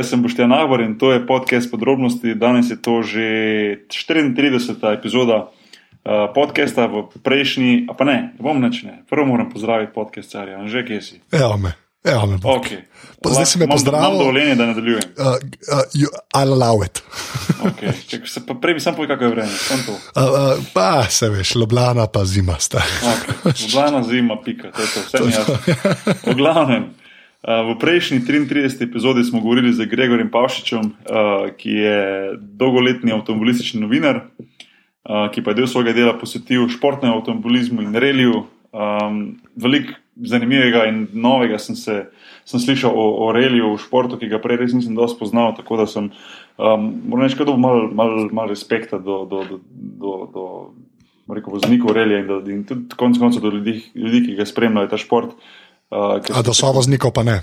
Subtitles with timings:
[0.00, 2.34] jaz sem Boštjan Nabor in to je podcast podrobnosti.
[2.34, 3.26] Danes je to že
[3.92, 4.96] 34.
[4.96, 9.04] epizoda uh, podcasta, v prejšnji, a pa ne, ne bom načne.
[9.12, 11.16] Prvo moram pozdraviti podcastarja, že kje si.
[11.36, 11.76] Evo me.
[12.00, 12.88] Evo me okay.
[13.20, 14.08] Zdaj si me pozdravil.
[14.08, 15.04] Imam dovoljenje, da nadaljujem.
[15.20, 17.04] Uh, uh, you, I'll allow it.
[17.60, 17.92] okay.
[18.08, 19.52] Če, se, pa prej bi sam povedal, kako je vreme.
[19.52, 22.80] Uh, uh, pa se veš, Ljubljana pa zima sta.
[23.04, 23.52] okay.
[23.60, 25.60] Ljubljana zima, pika, to je to, vse mi jasno.
[26.24, 26.88] V glavnem.
[27.40, 28.84] V prejšnji 33.
[28.84, 30.90] epizodi smo govorili z Gregorjem Pavšičem,
[31.56, 32.00] ki je
[32.36, 34.26] dolgoletni avtomobilistični novinar,
[35.08, 38.44] ki pa je del svojega dela posvetil športnemu avtomobilizmu in reliju.
[39.56, 42.10] Veliko zanimivega in novega sem, se,
[42.44, 45.80] sem slišal o, o reliju v športu, ki ga prej res nisem dosto poznal, tako
[45.80, 46.10] da sem,
[46.60, 49.24] moram reči, da imam malo mal, respekta do.
[49.24, 50.46] do, do, do, do
[51.30, 54.98] Rekel, voznikov relija in, do, in tudi koncev do ljudi, ljudi, ki ga spremljajo ta
[54.98, 55.30] šport.
[55.30, 55.59] Uh,
[55.90, 57.40] A do sovoznikov pa ne.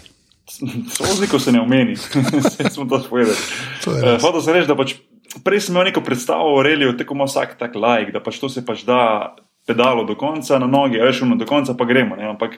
[0.92, 1.98] Sovoznikov se ne omeni,
[2.48, 3.36] vse smo to povedali.
[4.22, 4.96] Hodo uh, se reči, da pač
[5.44, 8.50] prej sem imel neko predstavo o reliju, tako ima vsak tak lajk, da pač to
[8.50, 9.36] se pač da
[9.68, 12.16] pedalo do konca na nogi, veš, no do konca pa gremo.
[12.16, 12.30] Ne?
[12.31, 12.56] Ampak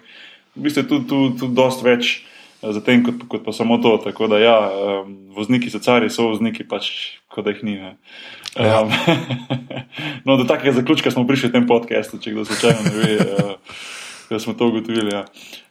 [0.55, 2.21] v bistvu je tu, tu, tu dost več
[2.61, 3.97] za tem, kot, kot pa samo to.
[4.03, 7.79] Tako da ja, um, vozniki so cari, so vozniki pač, kot da jih ni.
[7.79, 8.83] Ja.
[8.83, 8.93] Um,
[10.27, 13.81] no, do takega zaključka smo prišli v tem podkastu, če kdo slučajno ne ve, uh,
[14.29, 15.15] da smo to ugotovili.
[15.15, 15.25] Ja.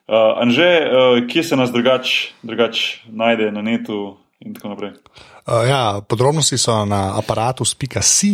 [0.09, 4.95] Uh, Anže, uh, kje se nas drugače drugač najde na netu in tako naprej?
[5.45, 8.33] Uh, ja, podrobnosti so na aparatu.com,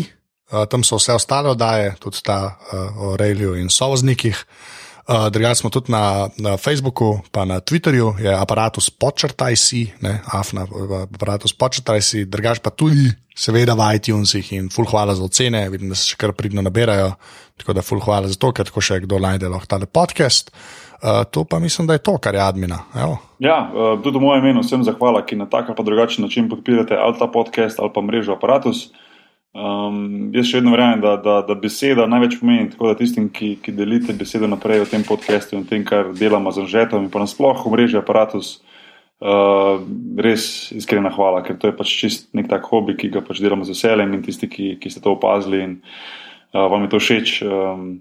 [0.55, 4.45] uh, tam so vse ostale oddaje, tudi ta uh, o Reilju in sovoznikih.
[5.09, 10.21] Uh, drugače smo tudi na, na Facebooku, pa na Twitterju, je aparatus počrtaj si, ne,
[10.31, 10.69] afna,
[11.11, 15.91] aparatus počrtaj si, drugače pa tudi, seveda, v iTunesih in full hvala za ocene, vidim,
[15.91, 17.17] da se še kar pridno nabirajo,
[17.59, 20.55] tako da full hvala za to, ker tako še kdo najde lahko tale podcast.
[20.55, 20.84] Uh,
[21.31, 22.79] to pa mislim, da je to, kar je admina.
[22.97, 23.19] Evo.
[23.39, 26.97] Ja, uh, tudi v mojem imenu vsem zahvala, ki na tak ali drugačen način podpirate
[26.97, 28.89] ali ta podcast ali pa mrežo Apparatus.
[29.55, 33.53] Um, jaz še vedno verjamem, da, da, da beseda največ pomeni, tako da tistim, ki,
[33.63, 37.23] ki delite besedo naprej o tem podkastu in tem, kar delamo z Anžetom in pa
[37.23, 38.57] nasplošno v mreži Apparatus.
[39.23, 39.79] Uh,
[40.19, 43.63] res iskrena hvala, ker to je pač čist nek tak hobi, ki ga pač delamo
[43.63, 47.37] z veseljem in tisti, ki, ki ste to opazili in uh, vam je to všeč.
[47.47, 48.01] Um,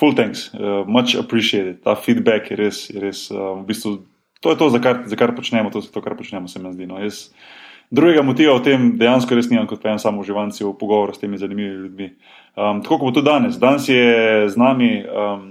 [0.00, 1.82] full thanks, uh, much appreciated.
[1.84, 3.98] Ta feedback je res, je res uh, v bistvu,
[4.40, 6.72] to je to, za kar, za kar počnemo, to je to, kar počnemo, se mi
[6.72, 6.88] zdi.
[6.88, 6.96] No.
[7.04, 7.28] Jaz
[7.92, 11.20] drugega motiva v tem dejansko res nimam, kot pa en samo uživanci v pogovoru s
[11.20, 12.08] temi zanimivimi ljudmi.
[12.56, 13.60] Um, tako kot bo tudi danes.
[13.60, 15.44] Danes je z nami um,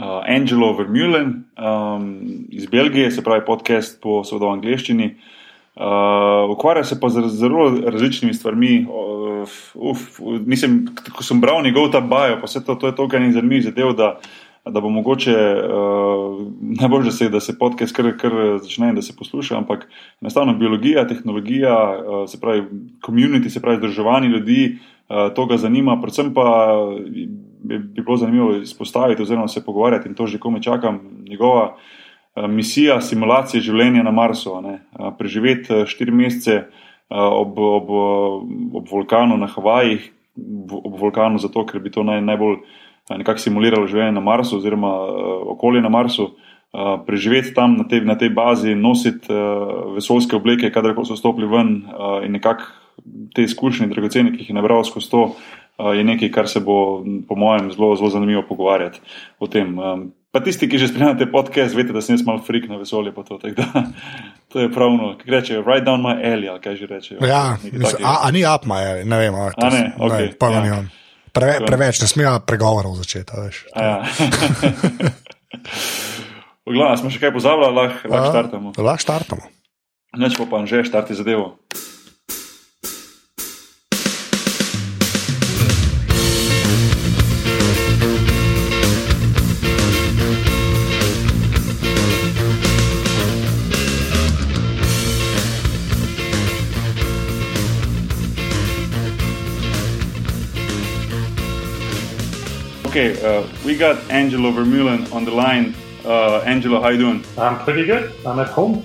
[0.00, 2.08] uh, Angelo Vermeulen um,
[2.48, 5.12] iz Belgije, se pravi podcast po seveda v angleščini.
[5.12, 5.41] Uh,
[6.50, 8.86] ukvarja se pa z zelo različnimi stvarmi.
[9.74, 13.22] Uf, mislim, ko sem bral njegov ta bajo, pa vse to, to je to, kar
[13.22, 14.18] je zanimivo zadev, da,
[14.64, 16.38] da bo mogoče uh,
[16.80, 19.88] najbolj, da se, da se podcast kar, kar začne in da se posluša, ampak
[20.20, 22.62] enostavno biologija, tehnologija, uh, se pravi,
[23.06, 24.78] community, se pravi, združevanje ljudi,
[25.08, 26.76] uh, to ga zanima, predvsem pa
[27.08, 31.76] bi, bi bilo zanimivo izpostaviti oziroma se pogovarjati in to že kome čakam njegova.
[32.36, 34.78] Misija simulacije življenja na Marsu, ne,
[35.18, 36.62] preživeti štiri mesece
[37.12, 37.90] ob, ob,
[38.80, 40.06] ob vulkanu na Havajih,
[40.72, 42.62] ob vulkanu zato, ker bi to naj, najbolj
[43.10, 44.92] nekako simuliralo življenje na Marsu oziroma
[45.52, 46.30] okolje na Marsu,
[47.06, 49.28] preživeti tam na, te, na tej bazi, nositi
[49.92, 51.82] vesoljske obleke, kadar so stopili ven
[52.24, 52.70] in nekako
[53.34, 55.22] te izkušnje, dragocene, ki jih je nabral skozi to,
[55.92, 59.00] je nekaj, kar se bo, po mojem, zelo, zelo zanimivo pogovarjati
[59.38, 59.76] o tem.
[60.32, 63.12] Pa tisti, ki že spremljate podcast, veste, da sem jaz malo frik na vesolje.
[63.12, 63.66] To, da,
[64.52, 67.16] to je pravno, ki reče, write down my alley, ali kaj že reče.
[67.20, 69.34] Ja, mislim, a, a ni up my alley, ne vem.
[69.36, 70.82] A ne, okay, ne, ja.
[71.32, 73.32] Preve, preveč, ne smejo pregovorov začeti.
[73.76, 74.00] Ja.
[76.64, 78.72] v glavnem, smo še kaj pozabili, lahko lah štartamo.
[78.76, 79.44] Lahko štartamo.
[80.16, 81.60] Neč pa pa že štarti zadevo.
[102.92, 105.74] Okay, uh, we got Angelo Vermeulen on the line.
[106.04, 107.24] Uh, Angelo, how you doing?
[107.38, 108.12] I'm pretty good.
[108.26, 108.84] I'm at home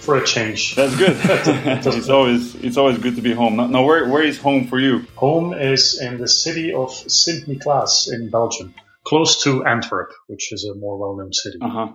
[0.00, 0.74] for a change.
[0.74, 1.16] That's good.
[1.22, 3.54] it's always it's always good to be home.
[3.54, 5.06] Now, now, where where is home for you?
[5.14, 8.74] Home is in the city of Sint Niklaas in Belgium,
[9.04, 11.58] close to Antwerp, which is a more well-known city.
[11.62, 11.92] Uh-huh.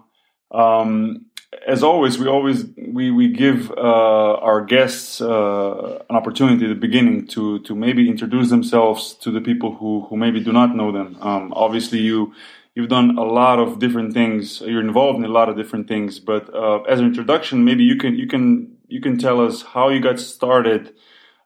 [0.57, 1.25] Um,
[1.65, 6.75] as always, we always we we give uh, our guests uh, an opportunity at the
[6.75, 10.91] beginning to to maybe introduce themselves to the people who who maybe do not know
[10.91, 11.17] them.
[11.21, 12.33] Um, obviously, you
[12.75, 14.61] you've done a lot of different things.
[14.61, 16.19] You're involved in a lot of different things.
[16.19, 19.89] But uh, as an introduction, maybe you can you can you can tell us how
[19.89, 20.93] you got started.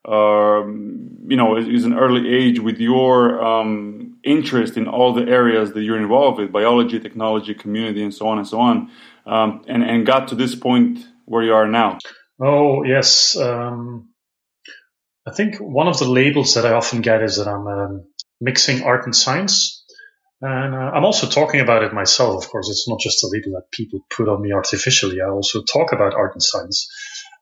[0.06, 5.72] Um, you know, is an early age with your um, interest in all the areas
[5.72, 8.92] that you're involved with biology, technology, community, and so on and so on,
[9.26, 11.98] um, and, and got to this point where you are now.
[12.42, 13.36] Oh, yes.
[13.38, 14.10] Um,
[15.26, 18.06] I think one of the labels that I often get is that I'm um,
[18.42, 19.84] mixing art and science.
[20.42, 22.70] And uh, I'm also talking about it myself, of course.
[22.70, 25.22] It's not just a label that people put on me artificially.
[25.22, 26.90] I also talk about art and science.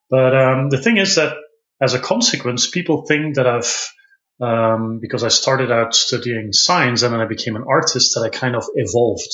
[0.09, 1.35] But um, the thing is that
[1.81, 3.91] as a consequence, people think that I've,
[4.39, 8.29] um, because I started out studying science and then I became an artist, that I
[8.29, 9.33] kind of evolved.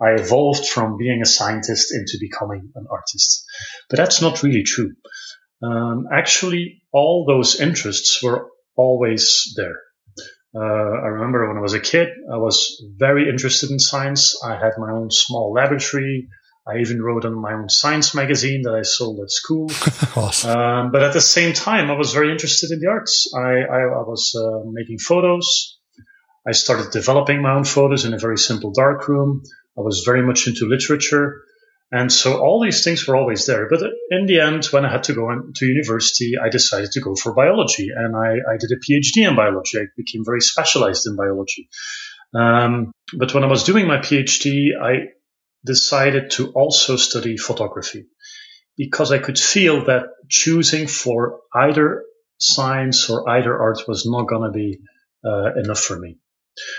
[0.00, 3.44] I evolved from being a scientist into becoming an artist.
[3.88, 4.94] But that's not really true.
[5.62, 9.80] Um, actually, all those interests were always there.
[10.54, 14.38] Uh, I remember when I was a kid, I was very interested in science.
[14.42, 16.28] I had my own small laboratory.
[16.66, 19.70] I even wrote on my own science magazine that I sold at school.
[20.16, 20.50] awesome.
[20.50, 23.32] um, but at the same time, I was very interested in the arts.
[23.36, 25.78] I, I, I was uh, making photos.
[26.46, 29.42] I started developing my own photos in a very simple darkroom.
[29.78, 31.42] I was very much into literature.
[31.92, 33.68] And so all these things were always there.
[33.68, 33.80] But
[34.10, 37.32] in the end, when I had to go to university, I decided to go for
[37.32, 37.90] biology.
[37.94, 39.78] And I, I did a PhD in biology.
[39.78, 41.68] I became very specialized in biology.
[42.34, 45.10] Um, but when I was doing my PhD, I
[45.64, 48.06] decided to also study photography
[48.76, 52.04] because I could feel that choosing for either
[52.38, 54.78] science or either art was not going to be
[55.24, 56.18] uh, enough for me.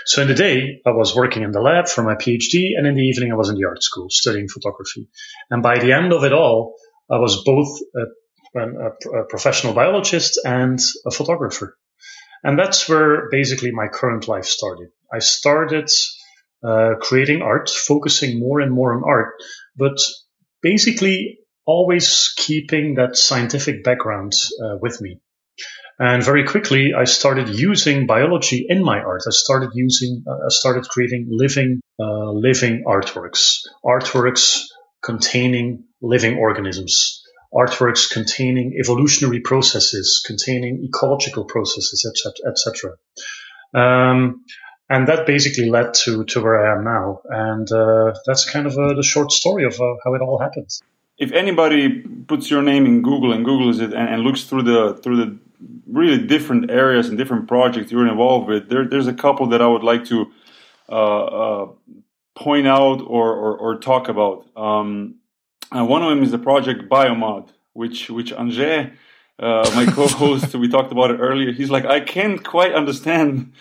[0.06, 2.94] So in the day, I was working in the lab for my PhD, and in
[2.94, 5.08] the evening, I was in the art school studying photography.
[5.50, 6.74] And by the end of it all,
[7.10, 11.76] I was both a, a, a professional biologist and a photographer.
[12.42, 14.88] And that's where basically my current life started.
[15.12, 15.90] I started
[16.62, 19.34] uh, creating art, focusing more and more on art,
[19.76, 19.98] but
[20.62, 24.32] basically always keeping that scientific background
[24.62, 25.20] uh, with me.
[25.98, 29.22] And very quickly, I started using biology in my art.
[29.26, 34.62] I started using, uh, I started creating living, uh, living artworks, artworks
[35.02, 37.22] containing living organisms,
[37.52, 42.96] artworks containing evolutionary processes, containing ecological processes, etc., etc.
[43.74, 44.44] Um,
[44.88, 47.20] and that basically led to to where I am now.
[47.28, 50.70] And uh, that's kind of uh, the short story of uh, how it all happened.
[51.18, 54.94] If anybody puts your name in Google and Googles it and, and looks through the
[55.02, 55.38] through the
[55.86, 58.68] really different areas and different projects you're involved with.
[58.68, 60.30] There, there's a couple that I would like to
[60.88, 61.68] uh, uh,
[62.34, 64.46] point out or, or, or talk about.
[64.56, 65.16] Um,
[65.74, 68.92] uh, one of them is the project Biomod, which which Anže,
[69.38, 71.52] uh, my co-host, we talked about it earlier.
[71.52, 73.52] He's like, I can't quite understand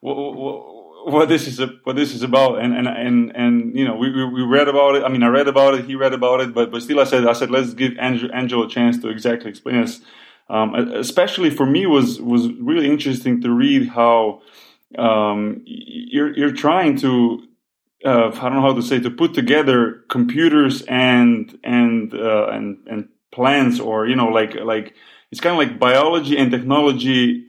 [0.00, 3.96] what, what, what this is what this is about, and and and and you know,
[3.96, 5.02] we, we read about it.
[5.02, 5.86] I mean, I read about it.
[5.86, 8.62] He read about it, but but still, I said I said let's give Angel, Angel
[8.62, 10.00] a chance to exactly explain us
[10.48, 14.42] um, especially for me was was really interesting to read how
[14.98, 17.42] um, you're you're trying to
[18.04, 22.78] uh, I don't know how to say to put together computers and and uh, and
[22.86, 24.94] and plants or you know like like
[25.30, 27.44] it's kind of like biology and technology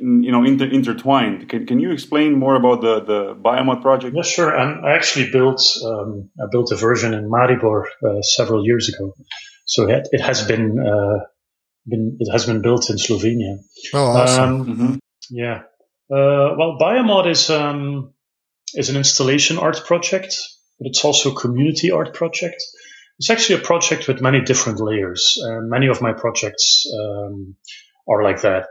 [0.00, 1.48] you know inter- intertwined.
[1.48, 4.16] Can, can you explain more about the the biomod project?
[4.16, 4.54] Yeah sure.
[4.54, 9.14] And i actually built um, i built a version in maribor uh, several years ago.
[9.64, 11.24] So it, it has been uh,
[11.86, 13.58] been it has been built in Slovenia.
[13.92, 14.60] Oh, awesome.
[14.60, 14.94] Um, mm-hmm.
[15.30, 15.62] Yeah.
[16.10, 18.12] Uh, well, Biomod is um,
[18.74, 20.34] is an installation art project,
[20.78, 22.62] but it's also a community art project.
[23.18, 27.56] It's actually a project with many different layers, and many of my projects um,
[28.08, 28.66] are like that.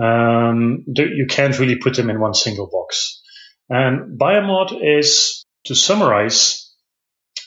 [0.00, 3.20] Um, you can't really put them in one single box.
[3.68, 6.72] And Biomod is, to summarize,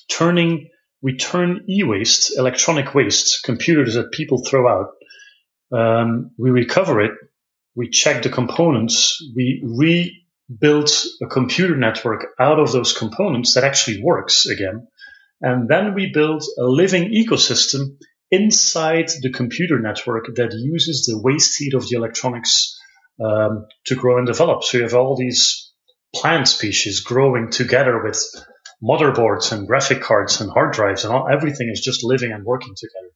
[0.09, 0.70] turning
[1.01, 4.89] we turn e-waste, electronic waste, computers that people throw out.
[5.73, 7.11] Um, we recover it.
[7.75, 9.17] We check the components.
[9.35, 10.89] We rebuild
[11.21, 14.87] a computer network out of those components that actually works again.
[15.39, 17.97] And then we build a living ecosystem
[18.29, 22.79] inside the computer network that uses the waste heat of the electronics
[23.23, 24.63] um, to grow and develop.
[24.63, 25.71] So you have all these
[26.13, 28.19] plant species growing together with
[28.83, 32.73] motherboards and graphic cards and hard drives and all, everything is just living and working
[32.75, 33.11] together.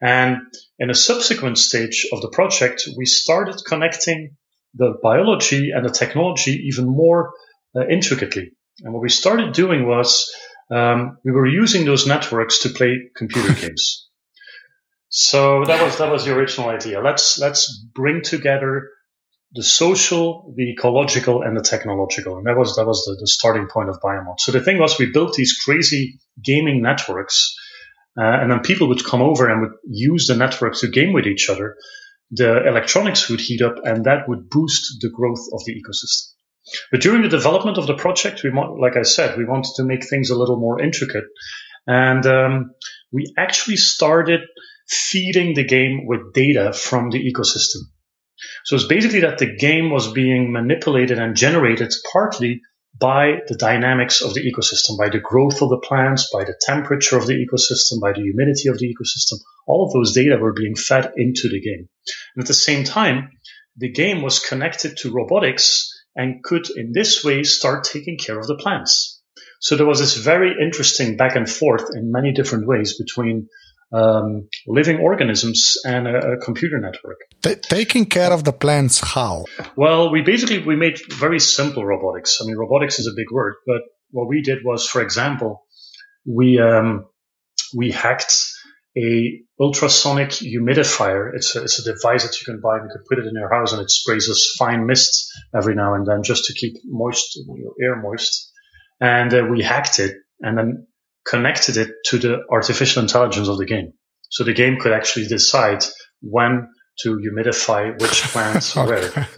[0.00, 0.38] And
[0.78, 4.36] in a subsequent stage of the project, we started connecting
[4.74, 7.34] the biology and the technology even more
[7.76, 8.52] uh, intricately.
[8.80, 10.32] And what we started doing was
[10.70, 14.08] um, we were using those networks to play computer games.
[15.08, 17.02] So that was that was the original idea.
[17.02, 18.88] Let's let's bring together
[19.54, 22.38] the social, the ecological, and the technological.
[22.38, 24.40] And that was that was the, the starting point of Biomod.
[24.40, 27.54] So the thing was, we built these crazy gaming networks,
[28.18, 31.26] uh, and then people would come over and would use the network to game with
[31.26, 31.76] each other,
[32.30, 36.32] the electronics would heat up and that would boost the growth of the ecosystem.
[36.90, 39.84] But during the development of the project, we want, like I said, we wanted to
[39.84, 41.24] make things a little more intricate.
[41.86, 42.74] And um,
[43.10, 44.40] we actually started
[44.88, 47.91] feeding the game with data from the ecosystem.
[48.64, 52.60] So it's basically that the game was being manipulated and generated partly
[52.98, 57.16] by the dynamics of the ecosystem, by the growth of the plants, by the temperature
[57.16, 59.38] of the ecosystem, by the humidity of the ecosystem.
[59.66, 61.88] All of those data were being fed into the game.
[62.34, 63.30] And at the same time,
[63.76, 68.46] the game was connected to robotics and could in this way start taking care of
[68.46, 69.20] the plants.
[69.60, 73.48] So there was this very interesting back and forth in many different ways between
[73.92, 77.18] um, living organisms and a, a computer network.
[77.42, 79.44] T- taking care of the plants, how?
[79.76, 82.38] Well, we basically we made very simple robotics.
[82.40, 85.64] I mean, robotics is a big word, but what we did was, for example,
[86.26, 87.06] we um,
[87.74, 88.50] we hacked
[88.96, 91.30] a ultrasonic humidifier.
[91.34, 93.34] It's a, it's a device that you can buy and you can put it in
[93.34, 96.74] your house and it sprays us fine mist every now and then just to keep
[96.84, 98.50] moist your air moist.
[99.00, 100.86] And uh, we hacked it and then
[101.26, 103.92] connected it to the artificial intelligence of the game.
[104.30, 105.84] So the game could actually decide
[106.20, 106.68] when
[107.00, 109.28] to humidify which plants where.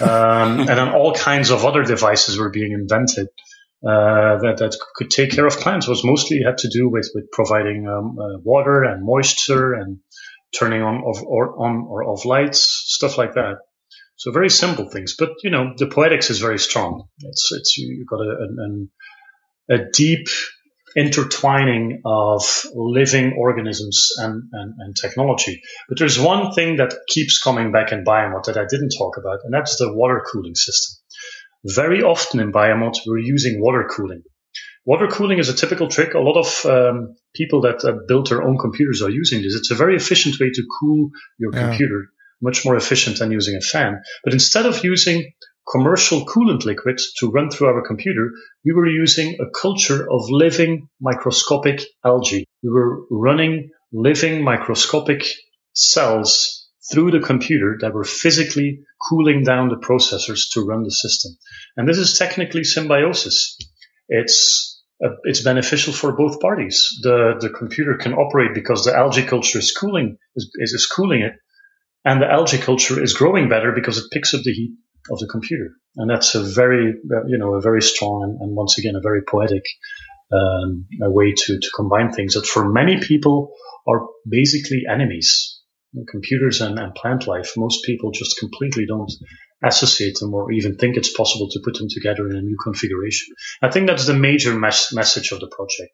[0.00, 3.28] Um, and then all kinds of other devices were being invented
[3.84, 5.86] uh, that, that could take care of plants.
[5.86, 9.98] It was mostly had to do with, with providing um, uh, water and moisture and
[10.58, 13.58] turning on of, or on or off lights, stuff like that.
[14.16, 17.06] So very simple things, but you know the poetics is very strong.
[17.18, 18.48] It's it's you've got a,
[19.70, 20.28] a, a deep
[20.96, 22.42] intertwining of
[22.74, 25.60] living organisms and, and, and, technology.
[25.88, 29.40] But there's one thing that keeps coming back in Biomod that I didn't talk about,
[29.44, 30.96] and that's the water cooling system.
[31.64, 34.22] Very often in Biomod, we're using water cooling.
[34.86, 36.14] Water cooling is a typical trick.
[36.14, 39.54] A lot of um, people that build their own computers are using this.
[39.54, 41.68] It's a very efficient way to cool your yeah.
[41.68, 42.06] computer,
[42.40, 44.00] much more efficient than using a fan.
[44.24, 45.32] But instead of using
[45.70, 48.30] commercial coolant liquid to run through our computer,
[48.64, 52.46] we were using a culture of living microscopic algae.
[52.62, 55.24] We were running living microscopic
[55.72, 61.32] cells through the computer that were physically cooling down the processors to run the system.
[61.76, 63.58] And this is technically symbiosis.
[64.08, 64.72] It's
[65.04, 66.88] uh, it's beneficial for both parties.
[67.02, 71.32] The the computer can operate because the algae culture is cooling is, is cooling it,
[72.04, 74.76] and the algae culture is growing better because it picks up the heat
[75.10, 75.70] of the computer.
[75.96, 76.94] And that's a very,
[77.26, 79.64] you know, a very strong and, and once again, a very poetic
[80.32, 83.52] um, a way to, to combine things that for many people
[83.86, 85.60] are basically enemies.
[86.10, 89.10] Computers and, and plant life, most people just completely don't
[89.64, 93.34] associate them or even think it's possible to put them together in a new configuration.
[93.62, 95.92] I think that's the major mes- message of the project.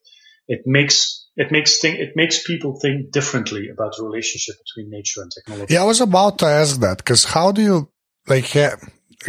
[0.49, 5.23] It makes it makes think it makes people think differently about the relationship between nature
[5.23, 5.75] and technology.
[5.75, 7.89] Yeah, I was about to ask that because how do you
[8.27, 8.57] like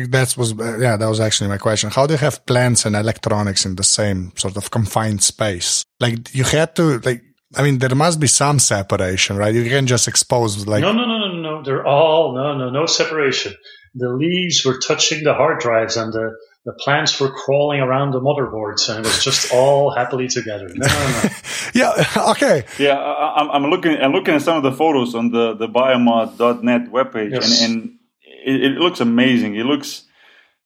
[0.10, 2.96] that was uh, yeah that was actually my question how do you have plants and
[2.96, 7.22] electronics in the same sort of confined space like you had to like
[7.56, 11.06] i mean there must be some separation right you can just expose like no no
[11.06, 13.54] no no no they're all no no no separation
[13.96, 16.36] the leaves were touching the hard drives and the
[16.66, 20.70] the plants were crawling around the motherboards and it was just all happily together.
[20.70, 21.30] No, no, no.
[21.74, 21.92] yeah.
[22.32, 22.64] Okay.
[22.80, 22.98] Yeah.
[22.98, 27.32] I, I'm looking, I'm looking at some of the photos on the, the biomod.net webpage
[27.32, 27.62] yes.
[27.62, 28.00] and, and
[28.46, 29.56] it, it, looks amazing.
[29.56, 30.06] It looks,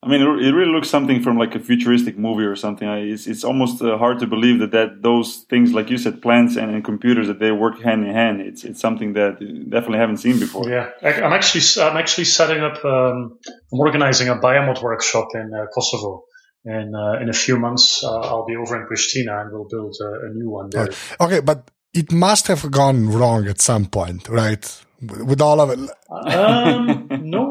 [0.04, 2.88] I mean, it really looks something from like a futuristic movie or something.
[2.88, 6.56] It's, it's almost uh, hard to believe that, that those things, like you said, plants
[6.56, 8.42] and, and, computers, that they work hand in hand.
[8.42, 10.70] It's it's something that definitely haven't seen before.
[10.70, 12.84] Yeah, I'm actually I'm actually setting up.
[12.84, 13.40] Um,
[13.72, 16.24] I'm organizing a biomod workshop in uh, Kosovo.
[16.66, 19.96] And uh, in a few months, uh, I'll be over in Pristina and we'll build
[20.02, 20.90] a, a new one there.
[21.22, 24.66] Okay, but it must have gone wrong at some point, right?
[25.02, 25.80] with all of it?
[26.10, 27.07] um, no,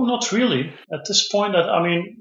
[0.07, 0.73] not really.
[0.93, 2.17] At this point, I mean,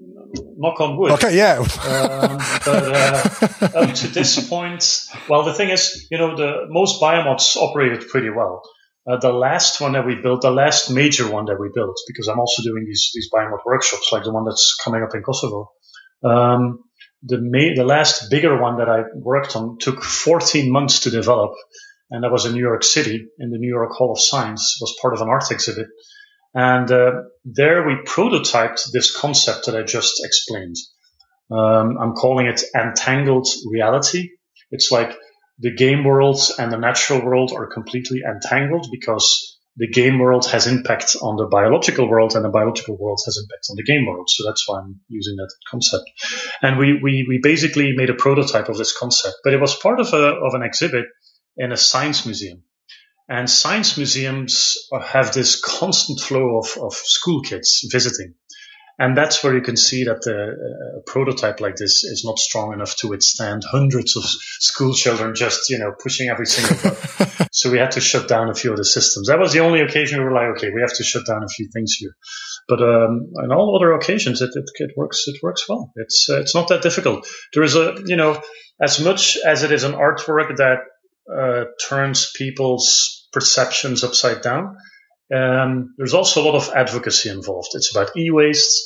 [0.57, 1.11] knock on wood.
[1.13, 1.57] Okay, yeah.
[1.59, 7.01] um, but uh, up to this point, well, the thing is, you know, the most
[7.01, 8.61] biomods operated pretty well.
[9.07, 12.27] Uh, the last one that we built, the last major one that we built, because
[12.27, 15.71] I'm also doing these these biomod workshops, like the one that's coming up in Kosovo.
[16.23, 16.79] Um,
[17.21, 21.53] the ma- the last bigger one that I worked on took 14 months to develop
[22.09, 24.77] and that was in New York City in the New York Hall of Science.
[24.79, 25.87] It was part of an art exhibit,
[26.55, 27.11] and uh,
[27.43, 30.77] there we prototyped this concept that I just explained.
[31.51, 34.29] Um, I'm calling it entangled reality.
[34.71, 35.15] It's like
[35.59, 40.67] the game world and the natural world are completely entangled because the game world has
[40.67, 44.29] impact on the biological world and the biological world has impact on the game world.
[44.29, 46.05] So that's why I'm using that concept.
[46.61, 49.99] And we, we, we basically made a prototype of this concept, but it was part
[49.99, 51.05] of a, of an exhibit
[51.57, 52.63] in a science museum.
[53.27, 58.35] And science museums have this constant flow of, of school kids visiting.
[58.97, 62.71] And that's where you can see that the, a prototype like this is not strong
[62.71, 67.47] enough to withstand hundreds of school children just, you know, pushing every single button.
[67.51, 69.27] so we had to shut down a few of the systems.
[69.27, 71.49] That was the only occasion we were like, okay, we have to shut down a
[71.49, 72.15] few things here.
[72.69, 75.25] But um, on all other occasions, it, it, it, works.
[75.27, 75.91] It works well.
[75.97, 77.27] It's uh, it's not that difficult.
[77.53, 78.41] There is a you know
[78.81, 80.79] as much as it is an artwork that
[81.33, 84.77] uh, turns people's perceptions upside down.
[85.33, 87.69] Um, there's also a lot of advocacy involved.
[87.73, 88.83] It's about e-waste,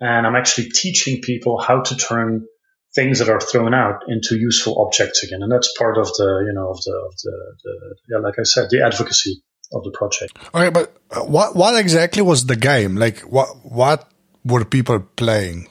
[0.00, 2.46] and I'm actually teaching people how to turn
[2.94, 6.52] things that are thrown out into useful objects again, and that's part of the you
[6.54, 10.32] know of the of the, the yeah, like I said, the advocacy of the project.
[10.54, 12.96] Okay, but uh, what what exactly was the game?
[12.96, 14.10] Like what what
[14.44, 15.68] were people playing?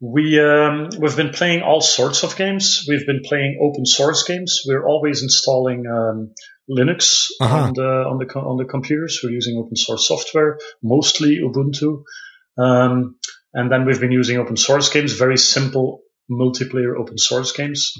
[0.00, 2.84] We um, we've been playing all sorts of games.
[2.88, 4.62] We've been playing open source games.
[4.64, 6.34] We're always installing um,
[6.70, 7.56] Linux uh-huh.
[7.56, 9.20] on the on the on the computers.
[9.24, 12.04] We're using open source software, mostly Ubuntu,
[12.56, 13.16] um,
[13.52, 17.92] and then we've been using open source games, very simple multiplayer open source games.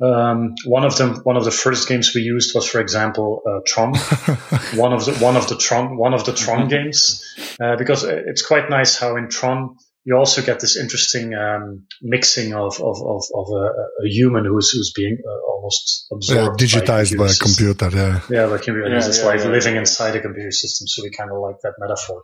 [0.00, 3.60] Um, one of them, one of the first games we used was, for example, uh,
[3.64, 3.94] Tron.
[4.74, 6.68] one of the one of the Tron one of the Tron mm-hmm.
[6.68, 7.22] games,
[7.62, 9.76] uh, because it's quite nice how in Tron
[10.08, 13.64] you also get this interesting um, mixing of of, of, of a,
[14.04, 17.90] a, human who's who's being uh, almost absorbed, yeah, digitized by a, by a computer.
[17.94, 18.88] Yeah, yeah, by a computer.
[18.88, 19.80] Yeah, it's yeah, like yeah, living yeah.
[19.80, 20.86] inside a computer system.
[20.88, 22.22] So we kind of like that metaphor.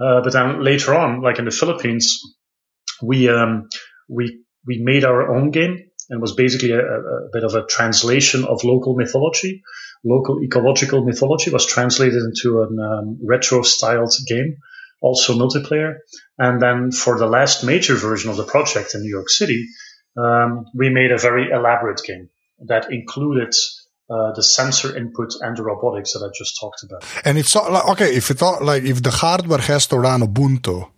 [0.00, 2.20] Uh, but then later on, like in the Philippines,
[3.02, 3.68] we um,
[4.08, 8.44] we we made our own game and was basically a, a bit of a translation
[8.44, 9.62] of local mythology.
[10.04, 14.58] Local ecological mythology was translated into a um, retro styled game
[15.00, 15.96] also multiplayer.
[16.38, 19.66] And then for the last major version of the project in New York City,
[20.16, 22.30] um, we made a very elaborate game
[22.66, 23.54] that included
[24.08, 27.04] uh, the sensor input and the robotics that I just talked about.
[27.24, 30.88] And it's like, okay if it like if the hardware has to run Ubuntu,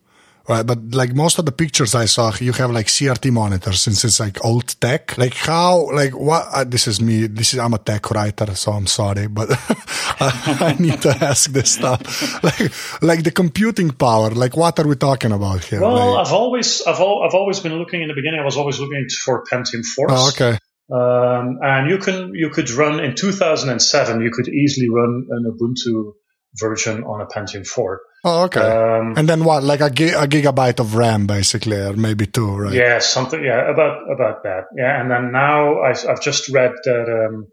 [0.49, 4.03] Right, but like most of the pictures I saw, you have like CRT monitors since
[4.03, 5.19] it's like old tech.
[5.19, 6.47] Like how, like what?
[6.51, 7.27] Uh, this is me.
[7.27, 11.51] This is I'm a tech writer, so I'm sorry, but I, I need to ask
[11.51, 12.01] this stuff.
[12.49, 12.73] Like,
[13.03, 14.31] like the computing power.
[14.31, 15.81] Like what are we talking about here?
[15.83, 18.41] Well, like, I've always, I've, al- I've always been looking in the beginning.
[18.41, 20.13] I was always looking for Pentium Force.
[20.15, 20.59] Oh, okay.
[20.91, 24.23] Um, and you can, you could run in 2007.
[24.23, 26.13] You could easily run an Ubuntu
[26.55, 28.01] version on a Pentium 4.
[28.25, 28.61] Oh, okay.
[28.61, 29.63] Um, and then what?
[29.63, 32.73] Like a, gi- a gigabyte of RAM, basically, or maybe two, right?
[32.73, 33.43] Yeah, something.
[33.43, 34.65] Yeah, about about that.
[34.77, 37.47] Yeah, and then now I've, I've just read that um,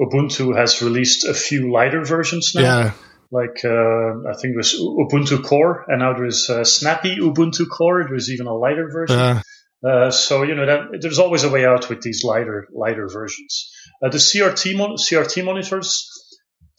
[0.00, 2.62] Ubuntu has released a few lighter versions now.
[2.62, 2.90] Yeah.
[3.32, 8.06] Like uh, I think it was Ubuntu Core, and now there's uh, Snappy Ubuntu Core.
[8.08, 9.18] There's even a lighter version.
[9.18, 9.42] Yeah.
[9.84, 13.70] Uh, so you know that there's always a way out with these lighter lighter versions.
[14.02, 16.08] Uh, the CRT mon- CRT monitors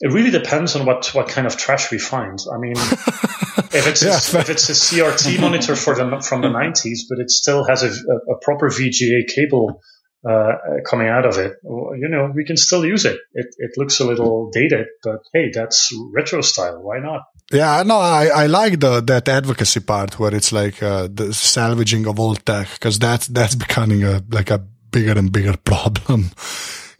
[0.00, 2.38] it really depends on what, what kind of trash we find.
[2.52, 4.02] I mean, if it's
[4.34, 4.38] yeah.
[4.38, 7.82] a, if it's a CRT monitor for the from the 90s, but it still has
[7.82, 9.80] a, a proper VGA cable
[10.28, 10.52] uh,
[10.84, 13.18] coming out of it, you know, we can still use it.
[13.32, 16.82] It it looks a little dated, but hey, that's retro style.
[16.82, 17.22] Why not?
[17.52, 22.06] Yeah, no, I, I like the that advocacy part where it's like uh, the salvaging
[22.06, 26.32] of old tech because that's that's becoming a like a bigger and bigger problem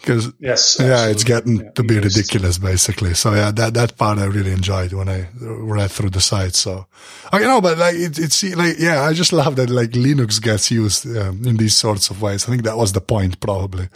[0.07, 3.12] because yes, yeah, it's getting yeah, to be ridiculous basically.
[3.14, 6.55] So yeah, that that part I really enjoyed when I read through the site.
[6.55, 6.87] So
[7.33, 10.71] I know, but like it, it's like yeah, I just love that like Linux gets
[10.71, 12.45] used um, in these sorts of ways.
[12.45, 13.88] I think that was the point probably.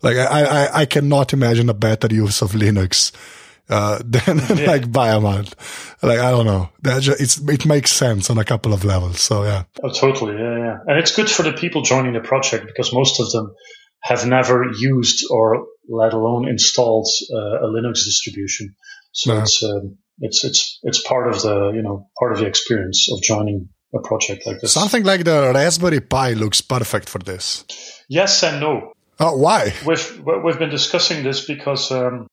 [0.00, 3.12] Like I I, I cannot imagine a better use of Linux.
[3.70, 4.66] Uh, than yeah.
[4.66, 5.54] like Biomod.
[6.02, 6.68] Like, I don't know.
[6.82, 9.20] Just, it's, it makes sense on a couple of levels.
[9.20, 9.64] So yeah.
[9.82, 10.34] Oh, totally.
[10.34, 10.58] Yeah.
[10.58, 10.78] Yeah.
[10.86, 13.54] And it's good for the people joining the project because most of them
[14.02, 18.74] have never used or let alone installed uh, a Linux distribution.
[19.12, 23.08] So it's, um, it's it's it's part of the you know part of the experience
[23.12, 24.72] of joining a project like this.
[24.72, 27.64] Something like the Raspberry Pi looks perfect for this.
[28.08, 28.92] Yes and no.
[29.20, 29.74] Oh, why?
[29.86, 32.26] We've we've been discussing this because um,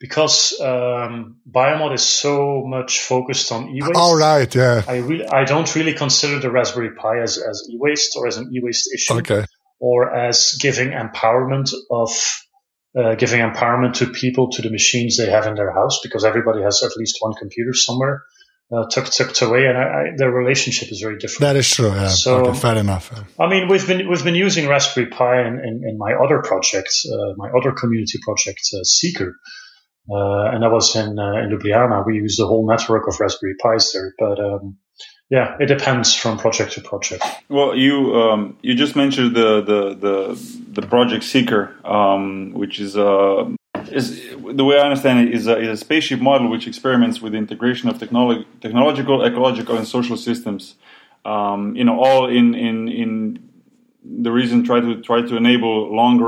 [0.00, 3.96] because um, Biomod is so much focused on e-waste.
[3.96, 4.82] All right, yeah.
[4.86, 8.50] I really I don't really consider the Raspberry Pi as as e-waste or as an
[8.54, 9.14] e-waste issue.
[9.14, 9.44] Okay
[9.82, 12.10] or as giving empowerment of
[12.96, 16.62] uh, giving empowerment to people to the machines they have in their house because everybody
[16.62, 18.22] has at least one computer somewhere
[18.72, 21.40] uh, tucked tucked away, and I, I, their relationship is very different.
[21.40, 21.88] That is true.
[21.90, 22.08] Yeah.
[22.08, 23.12] So okay, fair enough.
[23.38, 26.94] I mean, we've been we've been using Raspberry Pi in, in, in my other project,
[27.06, 29.36] uh, my other community project, uh, Seeker.
[30.10, 32.04] Uh, and that was in uh, in Ljubljana.
[32.06, 34.78] We used the whole network of Raspberry Pis there, but um,
[35.32, 37.24] yeah, it depends from project to project.
[37.48, 40.16] Well, you um, you just mentioned the the the,
[40.80, 43.50] the project Seeker, um, which is a
[43.90, 44.04] is
[44.60, 47.38] the way I understand it is a, is a spaceship model which experiments with the
[47.38, 50.74] integration of technological, ecological, and social systems.
[51.24, 53.48] Um, you know, all in in in
[54.04, 56.18] the reason try to try to enable long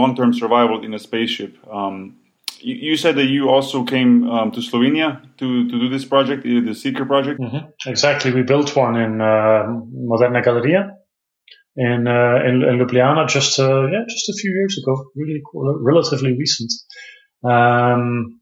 [0.00, 1.52] long term survival in a spaceship.
[1.70, 2.16] Um,
[2.64, 6.42] you, you, said that you also came um, to Slovenia to, to do this project,
[6.44, 7.40] the Seeker project.
[7.40, 7.90] Mm-hmm.
[7.90, 9.64] Exactly, we built one in uh,
[10.10, 10.90] Moderna galerija
[11.76, 15.78] in, uh, in, in Ljubljana just uh, yeah just a few years ago, really cool,
[15.80, 16.72] relatively recent.
[17.42, 18.40] Um,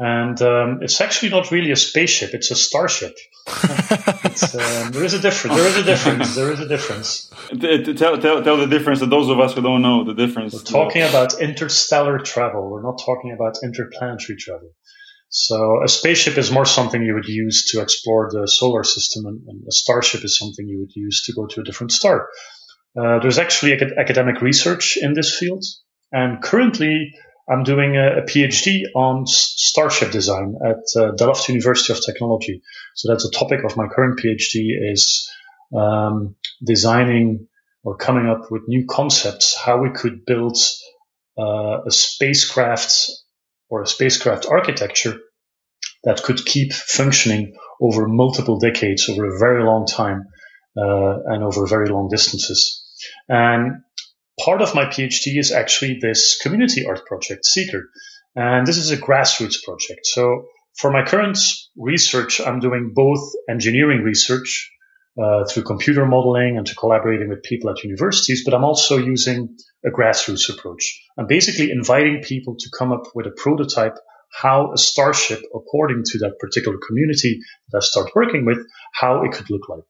[0.00, 3.14] and um, it's actually not really a spaceship; it's a starship.
[4.24, 5.56] it's, um, there is a difference.
[5.56, 6.34] There is a difference.
[6.34, 7.30] There is a difference.
[7.60, 10.54] Tell, tell, tell the difference to those of us who don't know the difference.
[10.54, 12.70] We're talking about interstellar travel.
[12.70, 14.70] We're not talking about interplanetary travel.
[15.28, 19.42] So a spaceship is more something you would use to explore the solar system, and,
[19.48, 22.26] and a starship is something you would use to go to a different star.
[22.98, 25.62] Uh, there's actually academic research in this field,
[26.10, 27.12] and currently
[27.50, 32.62] I'm doing a, a PhD on starship design at uh, Delft University of Technology.
[32.94, 35.28] So that's a topic of my current PhD is
[35.76, 37.48] um, designing
[37.82, 40.56] or coming up with new concepts how we could build
[41.38, 43.10] uh, a spacecraft
[43.68, 45.18] or a spacecraft architecture
[46.04, 50.24] that could keep functioning over multiple decades, over a very long time,
[50.76, 52.84] uh, and over very long distances.
[53.28, 53.82] And
[54.44, 57.88] part of my PhD is actually this community art project, Seeker.
[58.34, 60.00] And this is a grassroots project.
[60.04, 60.46] So
[60.78, 61.38] for my current
[61.76, 64.70] research, I'm doing both engineering research
[65.20, 69.56] uh, through computer modeling and to collaborating with people at universities, but I'm also using
[69.84, 71.02] a grassroots approach.
[71.18, 73.96] I'm basically inviting people to come up with a prototype
[74.32, 78.58] how a starship, according to that particular community that I start working with,
[78.92, 79.82] how it could look like.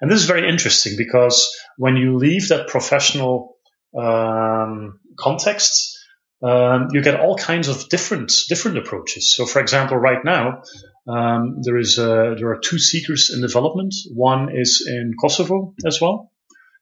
[0.00, 3.57] And this is very interesting because when you leave that professional
[3.98, 5.98] um, contexts,
[6.42, 9.34] um, you get all kinds of different different approaches.
[9.34, 10.62] So, for example, right now
[11.08, 13.94] um, there is a, there are two seekers in development.
[14.14, 16.30] One is in Kosovo as well,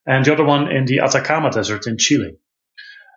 [0.07, 2.37] and the other one in the Atacama Desert in Chile.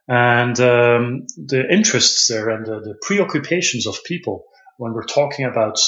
[0.08, 4.46] And um, the interests there and the, the preoccupations of people
[4.78, 5.80] when we're talking about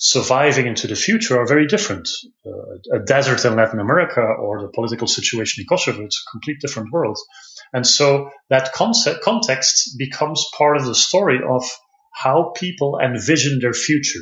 [0.00, 2.08] surviving into the future are very different.
[2.44, 6.58] Uh, a desert in Latin America or the political situation in Kosovo, it's a complete
[6.58, 7.18] different world.
[7.74, 11.62] And so that concept, context becomes part of the story of
[12.14, 14.20] how people envision their future.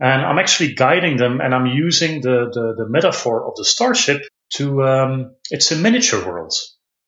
[0.00, 4.22] And I'm actually guiding them and I'm using the, the, the metaphor of the starship
[4.54, 6.52] to, um, it's a miniature world.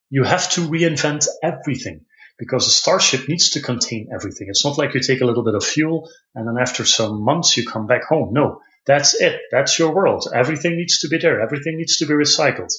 [0.09, 2.03] You have to reinvent everything
[2.39, 4.47] because a starship needs to contain everything.
[4.49, 7.57] It's not like you take a little bit of fuel and then after some months
[7.57, 8.33] you come back home.
[8.33, 9.41] No, that's it.
[9.51, 10.27] That's your world.
[10.33, 11.41] Everything needs to be there.
[11.41, 12.73] Everything needs to be recycled.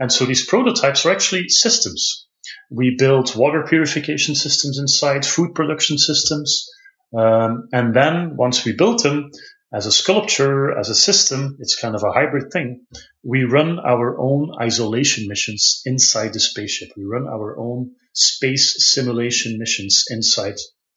[0.00, 2.26] And so these prototypes are actually systems.
[2.70, 6.68] We build water purification systems inside, food production systems.
[7.16, 9.30] Um, and then once we build them,
[9.72, 12.86] as a sculpture, as a system, it's kind of a hybrid thing.
[13.22, 16.90] We run our own isolation missions inside the spaceship.
[16.96, 20.56] We run our own space simulation missions inside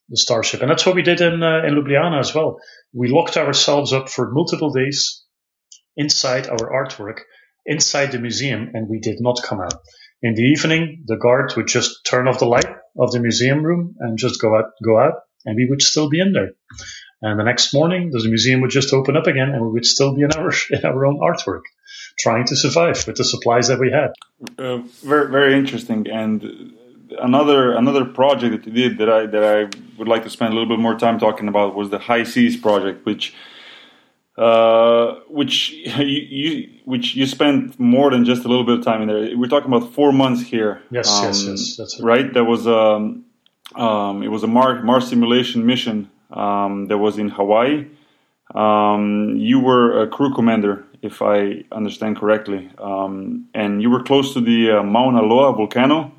[0.10, 0.62] the starship.
[0.62, 2.58] And that's what we did in, uh, in Ljubljana as well.
[2.94, 5.24] We locked ourselves up for multiple days
[5.98, 7.20] inside our artwork,
[7.66, 9.76] inside the museum, and we did not come out.
[10.22, 13.96] In the evening, the guard would just turn off the light of the museum room
[14.00, 15.14] and just go out, go out,
[15.46, 16.52] and we would still be in there.
[17.22, 20.14] And the next morning, the museum would just open up again, and we would still
[20.14, 21.62] be in our in our own artwork,
[22.20, 24.12] trying to survive with the supplies that we had.
[24.64, 26.08] Uh, very very interesting.
[26.10, 26.76] And
[27.20, 29.60] another another project that you did that I that I
[29.98, 33.06] would like to spend a little bit more time talking about was the HI-SEAS project,
[33.06, 33.34] which.
[34.38, 39.02] Uh, which you, you, which you spent more than just a little bit of time
[39.02, 39.38] in there.
[39.38, 40.82] We're talking about four months here.
[40.92, 41.76] Yes, um, yes, yes.
[41.78, 42.24] That's right.
[42.24, 42.34] right.
[42.34, 43.24] That was um,
[43.76, 47.88] um, it was a Mars, Mars simulation mission um, that was in Hawaii.
[48.54, 54.34] Um, you were a crew commander, if I understand correctly, um, and you were close
[54.34, 56.12] to the uh, Mauna Loa volcano,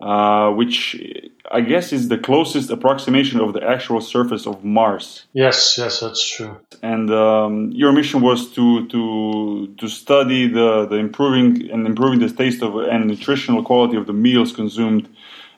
[0.00, 0.96] uh, which
[1.50, 5.24] I guess is the closest approximation of the actual surface of Mars.
[5.32, 6.60] Yes, yes, that's true.
[6.82, 12.30] And um, your mission was to to to study the, the improving and improving the
[12.30, 15.08] taste of and nutritional quality of the meals consumed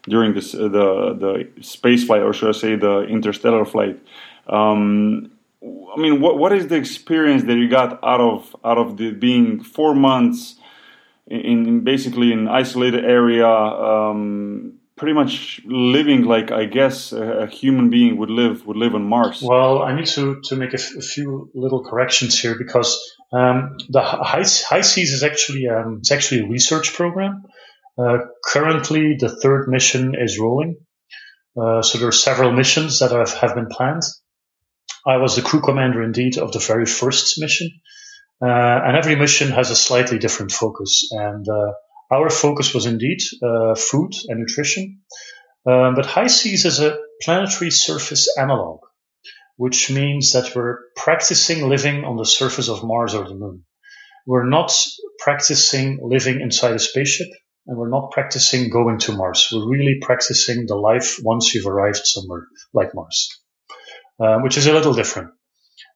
[0.05, 4.01] during this uh, the the space flight, or should I say the interstellar flight.
[4.47, 8.97] Um, I mean, what what is the experience that you got out of out of
[8.97, 10.57] the being four months
[11.31, 17.89] in, in basically an isolated area, um, pretty much living like I guess a, human
[17.89, 19.41] being would live would live on Mars?
[19.43, 23.01] Well, I need to to make a, f- a few little corrections here because
[23.33, 27.45] um, the high, HI-SEAS is actually um, it's actually a research program.
[27.99, 30.77] Uh, currently, the third mission is rolling.
[31.61, 34.03] Uh, so there are several missions that have, have been planned.
[35.07, 37.71] I was the crew commander indeed of the very first mission.
[38.43, 41.09] Uh, and every mission has a slightly different focus.
[41.11, 41.73] And uh,
[42.11, 45.03] our focus was indeed uh, food and nutrition.
[45.67, 48.81] Um, but HI-SEAS is a planetary surface analog,
[49.57, 53.65] which means that we're practicing living on the surface of Mars or the moon.
[54.27, 54.73] We're not
[55.19, 57.29] practicing living inside a spaceship
[57.67, 59.49] and we're not practicing going to Mars.
[59.53, 63.29] We're really practicing the life once you've arrived somewhere like Mars,
[64.19, 65.31] uh, which is a little different.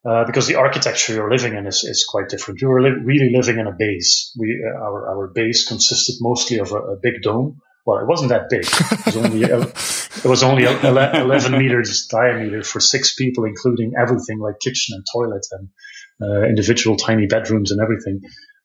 [0.07, 2.61] Uh, because the architecture you're living in is, is quite different.
[2.61, 4.37] You were li- really living in a base.
[4.39, 7.61] We, uh, our, our base consisted mostly of a, a, big dome.
[7.87, 8.65] Well, it wasn't that big.
[8.65, 14.61] It was only, it was only 11 meters diameter for six people, including everything like
[14.61, 15.69] kitchen and toilet and
[16.23, 18.21] uh, individual tiny bedrooms and everything.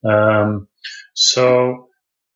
[0.06, 0.68] Um,
[1.14, 1.88] so,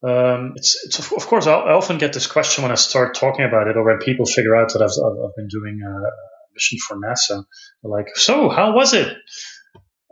[0.04, 3.68] um, it's, it's, of course, I often get this question when I start talking about
[3.68, 6.10] it or when people figure out that I've, I've been doing uh,
[6.54, 7.44] mission for NASA.
[7.82, 9.08] They're like, so how was it?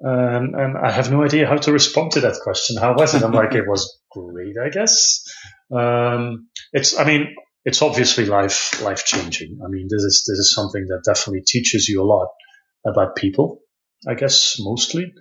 [0.04, 2.78] Um, and I have no idea how to respond to that question.
[2.78, 3.24] How was it?
[3.24, 5.24] I'm like, it was great, I guess.
[5.72, 9.60] Um, it's, I mean, it's obviously life, life changing.
[9.64, 12.30] I mean, this is, this is something that definitely teaches you a lot
[12.86, 13.60] about people,
[14.08, 15.14] I guess, mostly.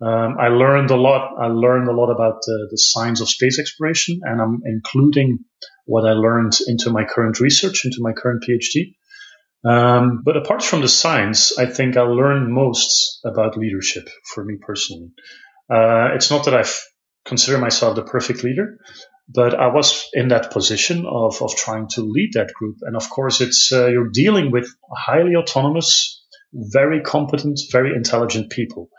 [0.00, 1.34] Um, I learned a lot.
[1.40, 5.44] I learned a lot about the, the science of space exploration, and I'm including
[5.86, 8.96] what I learned into my current research, into my current PhD.
[9.64, 14.56] Um, but apart from the science, I think I learned most about leadership for me
[14.60, 15.10] personally.
[15.72, 16.64] Uh, it's not that I
[17.24, 18.76] consider myself the perfect leader,
[19.28, 22.76] but I was in that position of, of trying to lead that group.
[22.82, 26.22] And of course, it's uh, you're dealing with highly autonomous,
[26.52, 28.90] very competent, very intelligent people,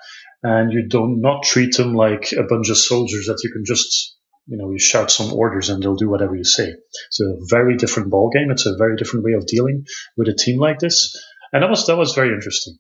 [0.41, 4.14] and you do not treat them like a bunch of soldiers that you can just
[4.47, 6.73] you know, you shout some orders and they'll do whatever you say.
[7.07, 8.51] It's a very different ball game.
[8.51, 9.85] It's a very different way of dealing
[10.17, 11.15] with a team like this.
[11.51, 12.77] And that was, that was very interesting.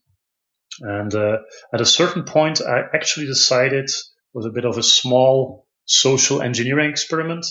[0.81, 1.37] And, uh,
[1.73, 3.89] at a certain point, I actually decided
[4.33, 7.45] was a bit of a small social engineering experiment.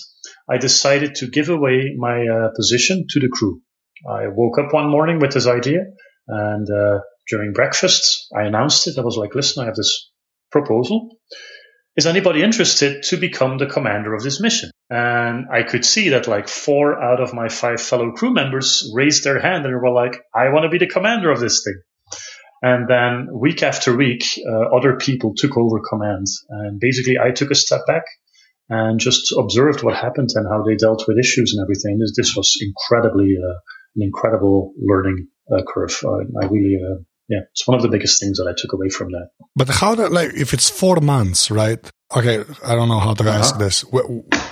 [0.49, 3.61] I decided to give away my uh, position to the crew.
[4.07, 5.79] I woke up one morning with this idea
[6.27, 8.99] and, uh, during breakfast, I announced it.
[8.99, 10.11] I was like, listen, I have this
[10.51, 11.17] proposal
[11.95, 14.69] is anybody interested to become the commander of this mission?
[14.89, 19.23] And I could see that like four out of my five fellow crew members raised
[19.23, 21.81] their hand and were like, I want to be the commander of this thing.
[22.61, 26.27] And then week after week, uh, other people took over command.
[26.49, 28.03] And basically, I took a step back
[28.69, 31.99] and just observed what happened and how they dealt with issues and everything.
[31.99, 33.59] This, was incredibly, uh,
[33.95, 35.95] an incredible learning uh, curve.
[36.03, 39.11] I really uh, yeah, it's one of the biggest things that I took away from
[39.11, 39.29] that.
[39.55, 41.79] But how, that like, if it's four months, right?
[42.15, 43.39] Okay, I don't know how to uh-huh.
[43.39, 43.81] ask this.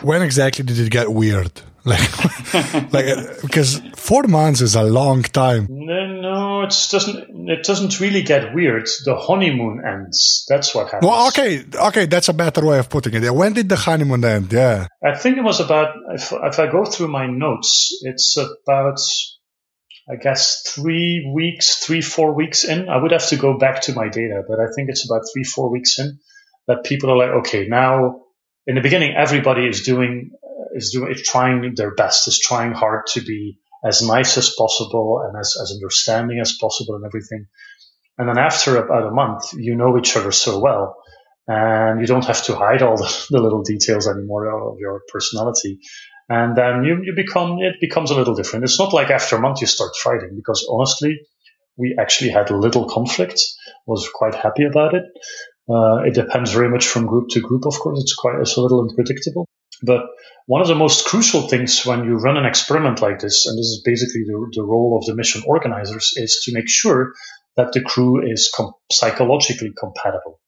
[0.01, 1.61] When exactly did it get weird?
[1.85, 3.05] Like, like
[3.41, 5.67] because four months is a long time.
[5.69, 7.49] No, no, it doesn't.
[7.49, 8.87] It doesn't really get weird.
[9.03, 10.45] The honeymoon ends.
[10.47, 11.09] That's what happens.
[11.09, 13.35] Well, okay, okay, that's a better way of putting it.
[13.35, 14.53] When did the honeymoon end?
[14.53, 15.93] Yeah, I think it was about.
[16.13, 19.01] If, if I go through my notes, it's about
[20.09, 22.89] I guess three weeks, three, four weeks in.
[22.89, 25.43] I would have to go back to my data, but I think it's about three,
[25.43, 26.19] four weeks in
[26.67, 28.21] that people are like, okay, now
[28.67, 32.73] in the beginning, everybody is doing, uh, is doing, is trying their best, is trying
[32.73, 37.47] hard to be as nice as possible and as, as understanding as possible and everything.
[38.17, 40.97] And then after about a month, you know each other so well
[41.47, 45.79] and you don't have to hide all the, the little details anymore of your personality
[46.33, 48.65] and then you, you become it becomes a little different.
[48.65, 51.19] It's not like after a month you start fighting because honestly,
[51.77, 53.39] we actually had little conflict.
[53.85, 55.03] Was quite happy about it.
[55.69, 57.65] Uh, it depends very much from group to group.
[57.65, 59.45] Of course, it's quite it's a little unpredictable.
[59.83, 60.01] But
[60.45, 63.67] one of the most crucial things when you run an experiment like this, and this
[63.67, 67.13] is basically the, the role of the mission organizers, is to make sure
[67.57, 70.39] that the crew is com- psychologically compatible.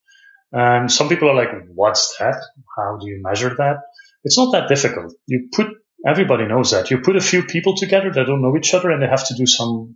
[0.51, 2.41] And some people are like, "What's that?
[2.77, 3.77] How do you measure that?"
[4.25, 5.13] It's not that difficult.
[5.27, 5.67] You put,
[6.05, 6.91] everybody knows that.
[6.91, 9.35] You put a few people together that don't know each other and they have to
[9.35, 9.95] do some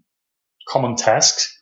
[0.68, 1.58] common tasks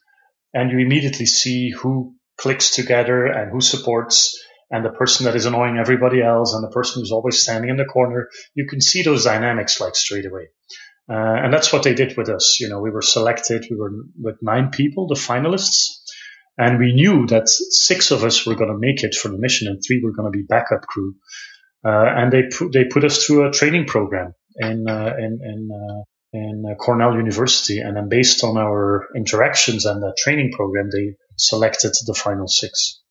[0.53, 4.37] and you immediately see who clicks together and who supports
[4.69, 7.77] and the person that is annoying everybody else and the person who's always standing in
[7.77, 8.27] the corner.
[8.53, 10.49] You can see those dynamics like straight away.
[11.09, 12.57] Uh, and that's what they did with us.
[12.59, 13.65] You know, we were selected.
[13.71, 16.01] We were with nine people, the finalists,
[16.57, 19.69] and we knew that six of us were going to make it for the mission
[19.69, 21.15] and three were going to be backup crew.
[21.87, 25.69] Uh, and they put, they put us through a training program in, uh, in, in,
[25.71, 26.01] uh,
[26.33, 27.79] in Cornell University.
[27.79, 33.01] And then based on our interactions and the training program, they selected the final six.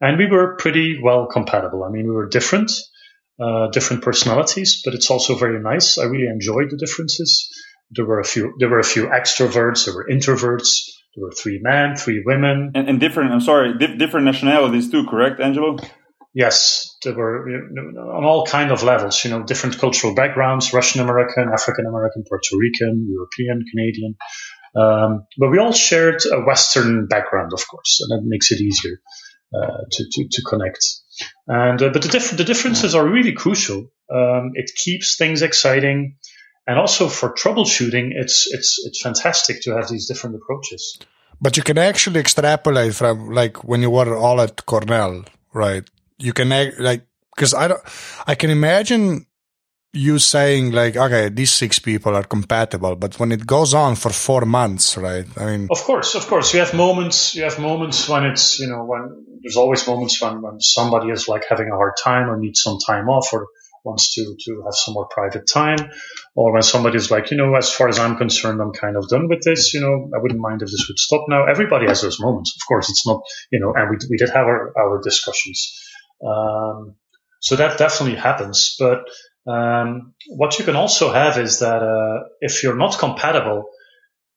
[0.00, 1.84] And we were pretty well compatible.
[1.84, 2.70] I mean, we were different,
[3.42, 5.96] uh, different personalities, but it's also very nice.
[5.96, 7.48] I really enjoyed the differences.
[7.90, 10.68] there were a few there were a few extroverts, there were introverts,
[11.14, 13.32] there were three men, three women, and, and different.
[13.32, 15.06] I'm sorry, di- different nationalities too.
[15.08, 15.76] Correct, Angelo?
[16.32, 19.24] Yes, there were on all kind of levels.
[19.24, 24.16] You know, different cultural backgrounds: Russian American, African American, Puerto Rican, European, Canadian.
[24.76, 29.00] Um, but we all shared a Western background, of course, and that makes it easier
[29.52, 30.86] uh, to, to, to connect.
[31.48, 33.90] And uh, but the, diff- the differences are really crucial.
[34.12, 36.16] Um, it keeps things exciting,
[36.66, 40.98] and also for troubleshooting, it's it's it's fantastic to have these different approaches.
[41.40, 45.88] But you can actually extrapolate from like when you were all at Cornell, right?
[46.20, 47.80] You can like because I don't,
[48.26, 49.26] I can imagine
[49.92, 54.10] you saying like, okay, these six people are compatible, but when it goes on for
[54.10, 55.26] four months, right?
[55.36, 58.68] I mean, of course, of course, you have moments, you have moments when it's, you
[58.68, 62.36] know, when there's always moments when, when somebody is like having a hard time or
[62.36, 63.48] needs some time off or
[63.82, 65.78] wants to, to have some more private time
[66.36, 69.28] or when somebody's like, you know, as far as I'm concerned, I'm kind of done
[69.28, 71.46] with this, you know, I wouldn't mind if this would stop now.
[71.46, 72.54] Everybody has those moments.
[72.54, 75.89] Of course, it's not, you know, and we, we did have our, our discussions.
[76.24, 76.96] Um,
[77.40, 79.08] so that definitely happens, but
[79.46, 83.70] um, what you can also have is that uh, if you're not compatible,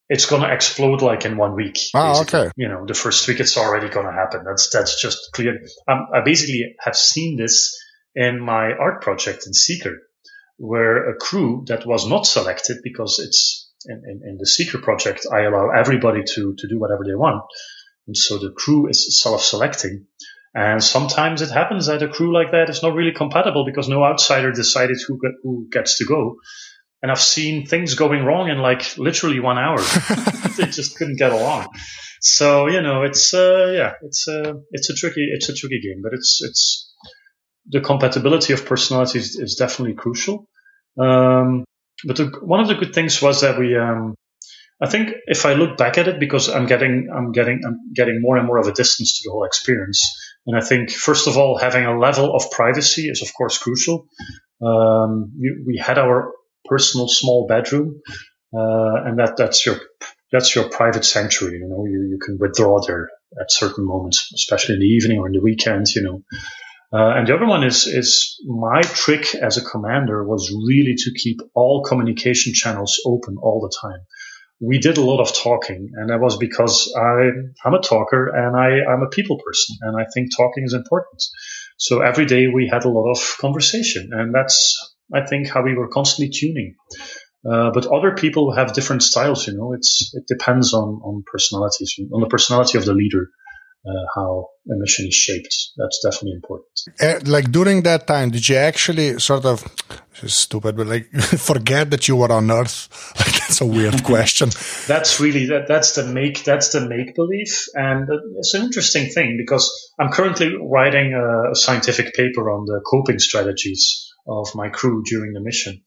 [0.10, 1.80] it's going to explode like in one week.
[1.94, 2.50] Oh, okay.
[2.56, 4.44] You know, the first week it's already going to happen.
[4.46, 5.62] That's that's just clear.
[5.88, 7.78] Um, I basically have seen this
[8.16, 9.98] in my art project in Seeker,
[10.58, 15.26] where a crew that was not selected because it's in, in, in the Seeker project,
[15.32, 17.44] I allow everybody to to do whatever they want,
[18.08, 20.06] and so the crew is self-selecting.
[20.56, 24.04] And sometimes it happens that a crew like that is not really compatible because no
[24.04, 26.36] outsider decided who, get, who gets to go.
[27.02, 29.78] And I've seen things going wrong in like literally one hour.
[30.58, 31.68] they just couldn't get along.
[32.22, 36.02] So, you know, it's, uh, yeah, it's, uh, it's a tricky, it's a tricky game,
[36.04, 36.94] but it's, it's,
[37.66, 40.48] the compatibility of personalities is definitely crucial.
[41.00, 41.66] Um,
[42.06, 44.16] but the, one of the good things was that we, um,
[44.82, 48.22] I think if I look back at it, because I'm getting, I'm getting, I'm getting
[48.22, 50.02] more and more of a distance to the whole experience.
[50.46, 54.08] And I think, first of all, having a level of privacy is, of course, crucial.
[54.62, 55.34] Um,
[55.66, 56.34] we had our
[56.66, 58.02] personal small bedroom,
[58.54, 59.78] uh, and that, that's your,
[60.32, 61.60] that's your private sanctuary.
[61.60, 65.28] You know, you, you can withdraw there at certain moments, especially in the evening or
[65.28, 66.24] in the weekend, you know.
[66.92, 71.12] Uh, and the other one is, is my trick as a commander was really to
[71.18, 74.06] keep all communication channels open all the time
[74.64, 77.30] we did a lot of talking, and that was because I,
[77.66, 81.22] I'm a talker and I, I'm a people person, and I think talking is important.
[81.78, 85.76] So every day we had a lot of conversation, and that's, I think, how we
[85.76, 86.76] were constantly tuning.
[87.46, 89.74] Uh, but other people have different styles, you know.
[89.74, 93.32] It's it depends on on personalities, on the personality of the leader
[93.86, 95.72] uh, how a mission is shaped.
[95.78, 96.70] That's definitely important.
[97.02, 99.64] Uh, like during that time, did you actually sort of
[100.28, 101.10] stupid, but like
[101.52, 102.90] forget that you were on Earth?
[103.20, 104.50] Like that's a weird question.
[104.88, 105.68] that's really that.
[105.68, 106.44] That's the make.
[106.44, 109.70] That's the make believe, and it's an interesting thing because
[110.00, 115.34] I'm currently writing a, a scientific paper on the coping strategies of my crew during
[115.34, 115.84] the mission.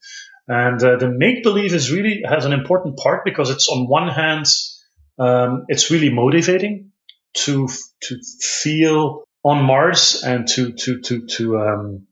[0.48, 4.08] And uh, the make believe is really has an important part because it's on one
[4.08, 4.46] hand,
[5.18, 6.92] um, it's really motivating
[7.44, 7.68] to
[8.02, 12.06] to feel on Mars and to to to to um,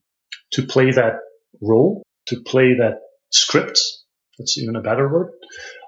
[0.53, 1.21] to play that
[1.61, 3.81] role, to play that script.
[4.39, 5.31] That's even a better word.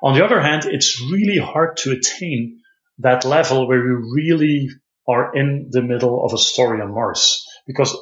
[0.02, 2.60] On the other hand, it's really hard to attain
[2.98, 4.68] that level where we really
[5.08, 7.96] are in the middle of a story on Mars because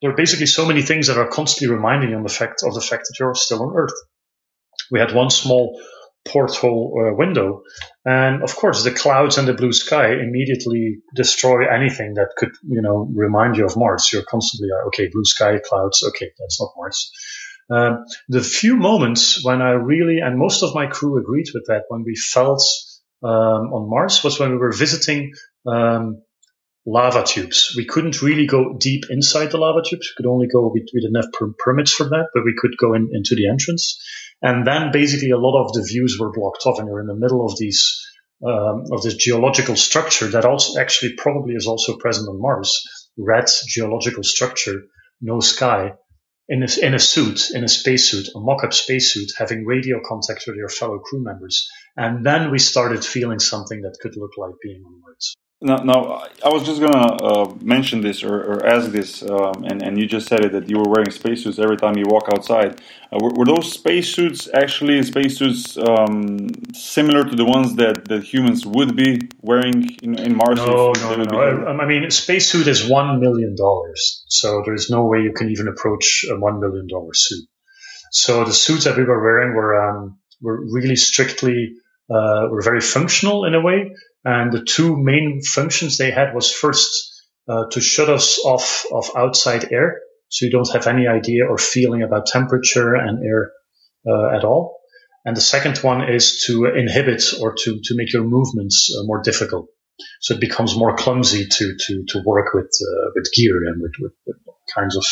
[0.00, 2.74] there are basically so many things that are constantly reminding you of the fact of
[2.74, 3.94] the fact that you're still on Earth.
[4.90, 5.80] We had one small
[6.28, 7.62] porthole uh, window.
[8.04, 12.82] And of course, the clouds and the blue sky immediately destroy anything that could, you
[12.82, 14.10] know, remind you of Mars.
[14.12, 17.10] You're constantly, uh, okay, blue sky, clouds, okay, that's not Mars.
[17.70, 21.84] Um, the few moments when I really, and most of my crew agreed with that,
[21.88, 22.62] when we felt
[23.22, 25.32] um, on Mars was when we were visiting
[25.66, 26.22] um,
[26.86, 27.74] lava tubes.
[27.76, 30.08] We couldn't really go deep inside the lava tubes.
[30.10, 32.76] We could only go, we, we didn't have per- permits for that, but we could
[32.78, 33.98] go in, into the entrance.
[34.40, 37.16] And then basically a lot of the views were blocked off and you're in the
[37.16, 38.00] middle of these,
[38.46, 42.82] um, of this geological structure that also actually probably is also present on Mars.
[43.16, 44.82] Red geological structure,
[45.20, 45.94] no sky,
[46.48, 50.56] in a, in a suit, in a spacesuit, a mock-up spacesuit, having radio contact with
[50.56, 51.68] your fellow crew members.
[51.96, 55.34] And then we started feeling something that could look like being on Mars.
[55.60, 59.82] Now, now, I was just gonna uh, mention this or, or ask this, um, and,
[59.82, 62.80] and you just said it that you were wearing spacesuits every time you walk outside.
[63.10, 68.64] Uh, were, were, those spacesuits actually spacesuits um, similar to the ones that, that humans
[68.64, 70.58] would be wearing in, in Mars?
[70.58, 71.24] No, no, no.
[71.24, 71.38] no.
[71.40, 75.50] I, I mean, a spacesuit is one million dollars, so there's no way you can
[75.50, 77.48] even approach a one million dollar suit.
[78.12, 81.72] So the suits that we were wearing were um, were really strictly
[82.08, 83.92] uh, were very functional in a way.
[84.24, 86.90] And the two main functions they had was first
[87.48, 91.56] uh, to shut us off of outside air, so you don't have any idea or
[91.56, 93.52] feeling about temperature and air
[94.06, 94.78] uh, at all.
[95.24, 99.22] And the second one is to inhibit or to, to make your movements uh, more
[99.22, 99.68] difficult.
[100.20, 103.92] So it becomes more clumsy to, to, to work with, uh, with gear and with,
[104.00, 104.36] with, with
[104.74, 105.04] kinds of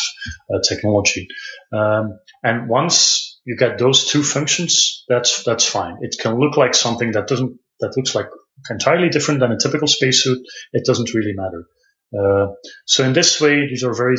[0.53, 1.27] uh, technology.
[1.73, 5.97] Um, and once you get those two functions, that's, that's fine.
[6.01, 8.27] It can look like something that doesn't, that looks like
[8.69, 10.39] entirely different than a typical spacesuit.
[10.73, 11.65] It doesn't really matter.
[12.17, 12.53] Uh,
[12.85, 14.17] so in this way, these are very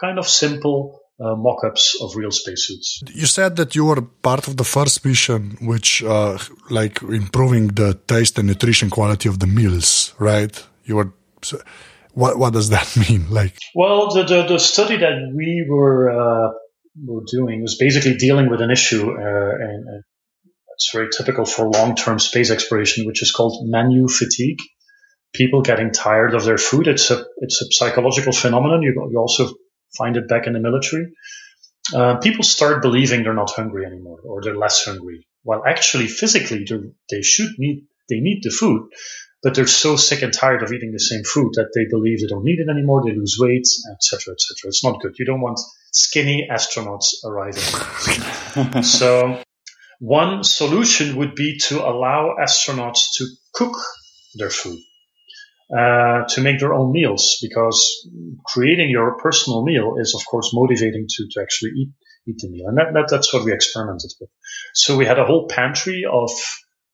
[0.00, 3.02] kind of simple uh, mock-ups of real spacesuits.
[3.12, 6.38] You said that you were part of the first mission, which uh,
[6.70, 10.62] like improving the taste and nutrition quality of the meals, right?
[10.84, 11.12] You were.
[11.42, 11.60] So
[12.14, 13.30] what what does that mean?
[13.30, 16.52] Like, well, the the, the study that we were uh,
[17.04, 20.02] were doing was basically dealing with an issue, uh, and, and
[20.80, 24.60] it's very typical for long-term space exploration, which is called menu fatigue.
[25.34, 26.88] People getting tired of their food.
[26.88, 28.80] It's a it's a psychological phenomenon.
[28.80, 29.52] You you also
[29.98, 31.12] find it back in the military.
[31.94, 35.26] Uh, people start believing they're not hungry anymore or they're less hungry.
[35.42, 36.64] While actually physically
[37.10, 38.88] they should need they need the food,
[39.42, 42.26] but they're so sick and tired of eating the same food that they believe they
[42.26, 43.02] don't need it anymore.
[43.04, 44.68] They lose weight, etc., etc.
[44.68, 45.12] It's not good.
[45.18, 45.60] You don't want
[45.92, 48.82] skinny astronauts arriving.
[48.82, 49.42] so
[50.00, 53.76] one solution would be to allow astronauts to cook
[54.34, 54.78] their food
[55.76, 58.08] uh, to make their own meals because
[58.44, 61.90] creating your personal meal is of course motivating to, to actually eat
[62.26, 62.66] eat the meal.
[62.68, 64.30] And that, that that's what we experimented with.
[64.74, 66.30] So we had a whole pantry of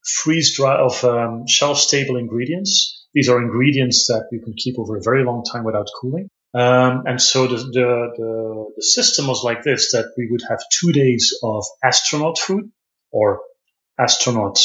[0.05, 3.07] freeze dry of um, shelf stable ingredients.
[3.15, 6.29] These are ingredients that you can keep over a very long time without cooling.
[6.55, 10.61] Um, and so the, the, the, the system was like this that we would have
[10.71, 12.71] two days of astronaut food
[13.17, 13.41] or
[13.99, 14.63] astronauts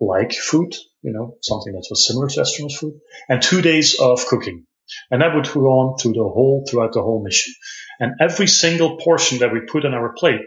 [0.00, 4.24] like food you know, something that was similar to astronaut food, and two days of
[4.26, 4.66] cooking.
[5.10, 7.52] And that would go on through the whole, throughout the whole mission.
[7.98, 10.40] And every single portion that we put on our plate,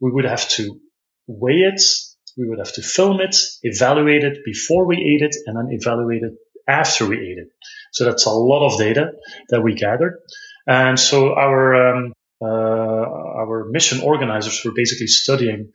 [0.00, 0.80] we would have to
[1.26, 1.82] weigh it,
[2.36, 6.22] we would have to film it, evaluate it before we ate it, and then evaluate
[6.22, 6.32] it
[6.68, 7.48] after we ate it.
[7.92, 9.12] So that's a lot of data
[9.48, 10.20] that we gathered.
[10.66, 15.72] And so our, um, uh, our mission organizers were basically studying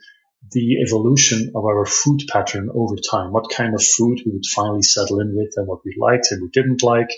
[0.52, 4.84] the evolution of our food pattern over time, what kind of food we would finally
[4.84, 7.10] settle in with and what we liked and we didn't like.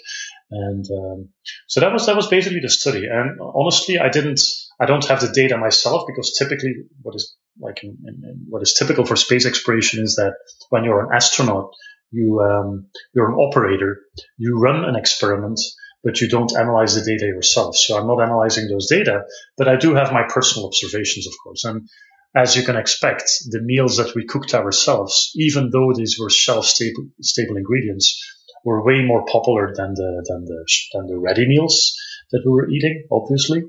[0.49, 1.29] And um,
[1.67, 3.05] so that was that was basically the study.
[3.05, 4.41] And honestly, I didn't
[4.79, 8.61] I don't have the data myself because typically what is like in, in, in what
[8.61, 10.33] is typical for space exploration is that
[10.69, 11.71] when you're an astronaut,
[12.11, 13.99] you um, you're an operator,
[14.37, 15.59] you run an experiment,
[16.03, 17.75] but you don't analyze the data yourself.
[17.75, 19.23] So I'm not analyzing those data,
[19.57, 21.65] but I do have my personal observations, of course.
[21.65, 21.89] And
[22.35, 26.65] as you can expect, the meals that we cooked ourselves, even though these were shelf
[26.65, 28.23] stable, stable ingredients,
[28.63, 31.95] were way more popular than the, than the, than the ready meals
[32.31, 33.63] that we were eating, obviously.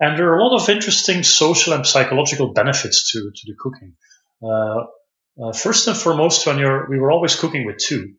[0.00, 3.94] And there are a lot of interesting social and psychological benefits to, to the cooking.
[4.42, 4.84] Uh,
[5.42, 8.14] uh, first and foremost, when you're, we were always cooking with two.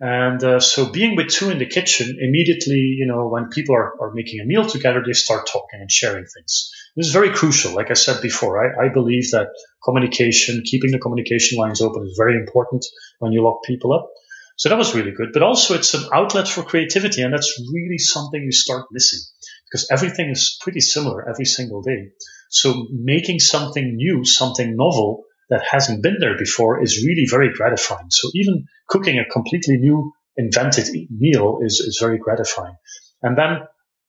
[0.00, 3.92] And uh, so being with two in the kitchen, immediately, you know, when people are,
[4.00, 6.70] are making a meal together, they start talking and sharing things.
[6.96, 7.74] This is very crucial.
[7.74, 9.48] Like I said before, I, I believe that
[9.84, 12.84] communication, keeping the communication lines open is very important
[13.18, 14.08] when you lock people up.
[14.56, 15.30] So that was really good.
[15.32, 17.22] But also it's an outlet for creativity.
[17.22, 19.18] And that's really something you start missing
[19.66, 22.10] because everything is pretty similar every single day.
[22.50, 28.06] So making something new, something novel that hasn't been there before is really very gratifying.
[28.10, 32.76] So even cooking a completely new invented meal is, is very gratifying.
[33.22, 33.58] And then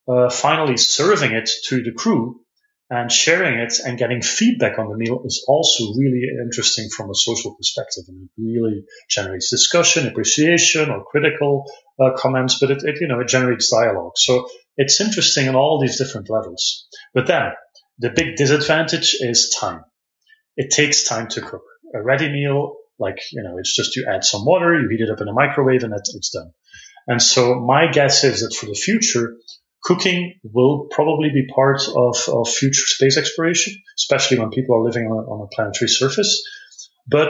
[0.08, 2.42] uh, finally serving it to the crew
[2.90, 7.16] and sharing it and getting feedback on the meal is also really interesting from a
[7.16, 8.04] social perspective.
[8.08, 11.66] And it really generates discussion, appreciation, or critical
[12.00, 14.14] uh, comments, but it, it, you know, it generates dialogue.
[14.18, 16.88] So it's interesting on all these different levels.
[17.14, 17.54] But then
[17.98, 19.84] the big disadvantage is time.
[20.56, 21.64] It takes time to cook.
[21.96, 25.10] A ready meal, like, you know, it's just you add some water, you heat it
[25.10, 26.52] up in a microwave and it's done.
[27.08, 29.36] And so my guess is that for the future,
[29.86, 35.06] Cooking will probably be part of, of future space exploration, especially when people are living
[35.06, 36.44] on a, on a planetary surface.
[37.08, 37.30] But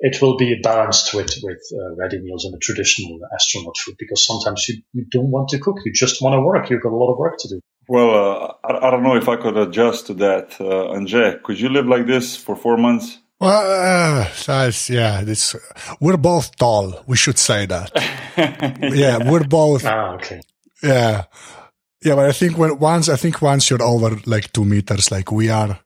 [0.00, 4.26] it will be balanced with with uh, ready meals and the traditional astronaut food because
[4.26, 6.68] sometimes you, you don't want to cook, you just want to work.
[6.68, 7.60] You've got a lot of work to do.
[7.88, 11.42] Well, uh, I, I, don't know if I could adjust to that, uh, Anže.
[11.42, 13.18] Could you live like this for four months?
[13.40, 15.54] Well, uh, yeah, this,
[16.00, 17.02] we're both tall.
[17.06, 17.90] We should say that.
[18.94, 19.84] yeah, we're both.
[19.84, 20.40] Ah, okay.
[20.82, 21.24] Yeah,
[22.04, 25.32] yeah, but I think when once I think once you're over like two meters, like
[25.32, 25.78] we are,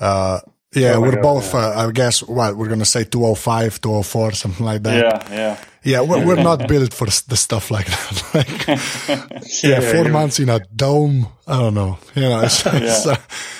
[0.00, 0.40] uh,
[0.74, 1.52] Yeah, Oh we're God, both.
[1.54, 1.60] yeah.
[1.60, 4.96] Uh, I guess what we're gonna say 205, 204, something like that.
[5.04, 5.56] Yeah, yeah.
[5.84, 8.22] Yeah, we're, we're not built for the stuff like that.
[8.34, 8.66] like,
[9.62, 11.26] yeah, Yeah, 4 you- months in a dome.
[11.46, 11.98] I don't know.
[12.14, 13.16] You know, it's, it's, uh,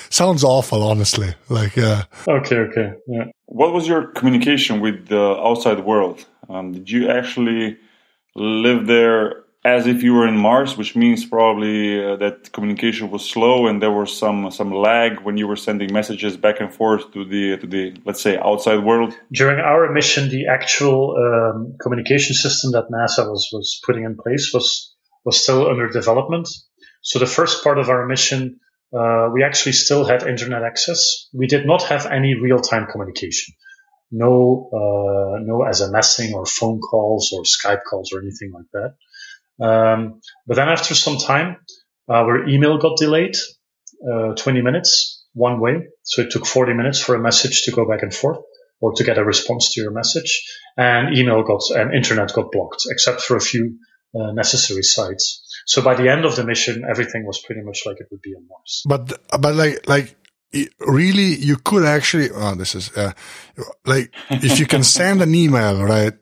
[0.08, 1.34] sounds awful, honestly.
[1.50, 2.92] Like, uh, Okay, okay.
[3.08, 3.24] Yeah.
[3.46, 6.24] What was your communication with the outside world?
[6.48, 7.76] Um, did you actually
[8.34, 13.28] live there as if you were in Mars, which means probably uh, that communication was
[13.28, 17.12] slow and there was some some lag when you were sending messages back and forth
[17.12, 19.14] to the to the let's say outside world?
[19.32, 24.50] During our mission, the actual um, communication system that NASA was, was putting in place
[24.52, 24.94] was,
[25.24, 26.48] was still under development.
[27.02, 28.58] So the first part of our mission,
[28.92, 31.28] uh, we actually still had internet access.
[31.32, 33.54] We did not have any real-time communication.
[34.10, 38.94] No, uh, no SMSing or phone calls or Skype calls or anything like that.
[39.60, 41.56] Um, but then after some time,
[42.08, 43.36] our email got delayed,
[44.06, 45.88] uh, 20 minutes one way.
[46.02, 48.38] So it took 40 minutes for a message to go back and forth
[48.80, 50.42] or to get a response to your message.
[50.76, 53.78] And email got, and internet got blocked, except for a few
[54.14, 55.46] uh, necessary sites.
[55.66, 58.34] So by the end of the mission, everything was pretty much like it would be
[58.34, 58.82] on Mars.
[58.86, 60.16] but, but like, like,
[60.80, 63.12] really, you could actually, oh, this is, uh,
[63.86, 66.14] like, if you can send an email, right?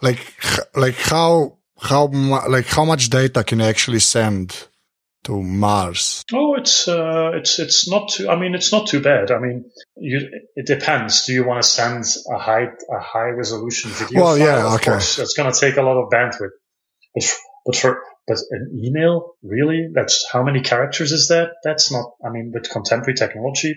[0.00, 0.34] Like,
[0.74, 4.68] like how, how, like, how much data can you actually send
[5.24, 6.24] to Mars?
[6.32, 8.28] Oh, it's uh, it's it's not too.
[8.28, 9.30] I mean, it's not too bad.
[9.30, 10.20] I mean, you,
[10.54, 11.24] it depends.
[11.24, 14.20] Do you want to send a high a high resolution video?
[14.22, 14.46] Well, file?
[14.46, 14.90] yeah, of okay.
[14.92, 16.50] Course, it's going to take a lot of bandwidth.
[17.14, 21.50] But for, but for but an email, really, that's how many characters is that?
[21.62, 22.12] That's not.
[22.24, 23.74] I mean, with contemporary technology,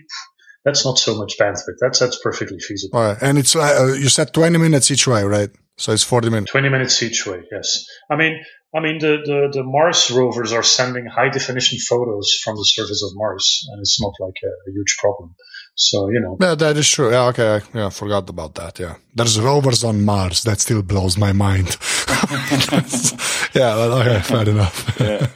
[0.64, 1.78] that's not so much bandwidth.
[1.80, 3.00] That's that's perfectly feasible.
[3.00, 3.18] All right.
[3.22, 5.50] And it's, uh, you said 20 minutes each way, right?
[5.78, 6.51] So it's 40 minutes.
[6.51, 7.86] 20 minutes each way, yes.
[8.09, 8.43] I mean,
[8.75, 13.03] I mean, the, the, the Mars rovers are sending high definition photos from the surface
[13.03, 15.36] of Mars, and it's not like a, a huge problem.
[15.75, 17.11] So, you know, Yeah, that is true.
[17.11, 17.61] Yeah, okay.
[17.73, 18.80] I yeah, forgot about that.
[18.80, 18.95] Yeah.
[19.13, 20.43] There's rovers on Mars.
[20.43, 21.78] That still blows my mind.
[23.53, 24.99] yeah, well, okay, fair enough.
[24.99, 25.28] Yeah.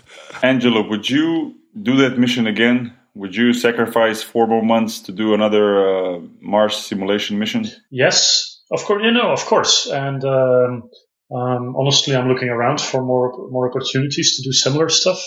[0.42, 2.98] Angelo, would you do that mission again?
[3.14, 7.68] Would you sacrifice four more months to do another uh, Mars simulation mission?
[7.92, 9.88] yes, of course, you know, of course.
[9.88, 10.90] And, um,
[11.34, 15.24] um, honestly, I'm looking around for more, more opportunities to do similar stuff.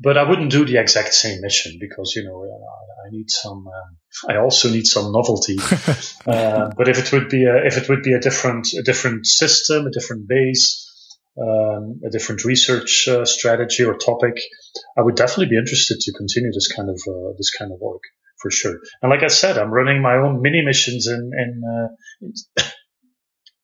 [0.00, 3.66] But I wouldn't do the exact same mission because, you know, I, I need some,
[3.66, 3.96] um,
[4.28, 5.58] I also need some novelty.
[6.26, 9.24] Uh, but if it would be a, if it would be a different a different
[9.26, 10.86] system, a different base,
[11.40, 14.38] um, a different research uh, strategy or topic,
[14.94, 18.02] I would definitely be interested to continue this kind of uh, this kind of work
[18.40, 18.78] for sure.
[19.02, 22.28] And like I said, I'm running my own mini missions in in uh,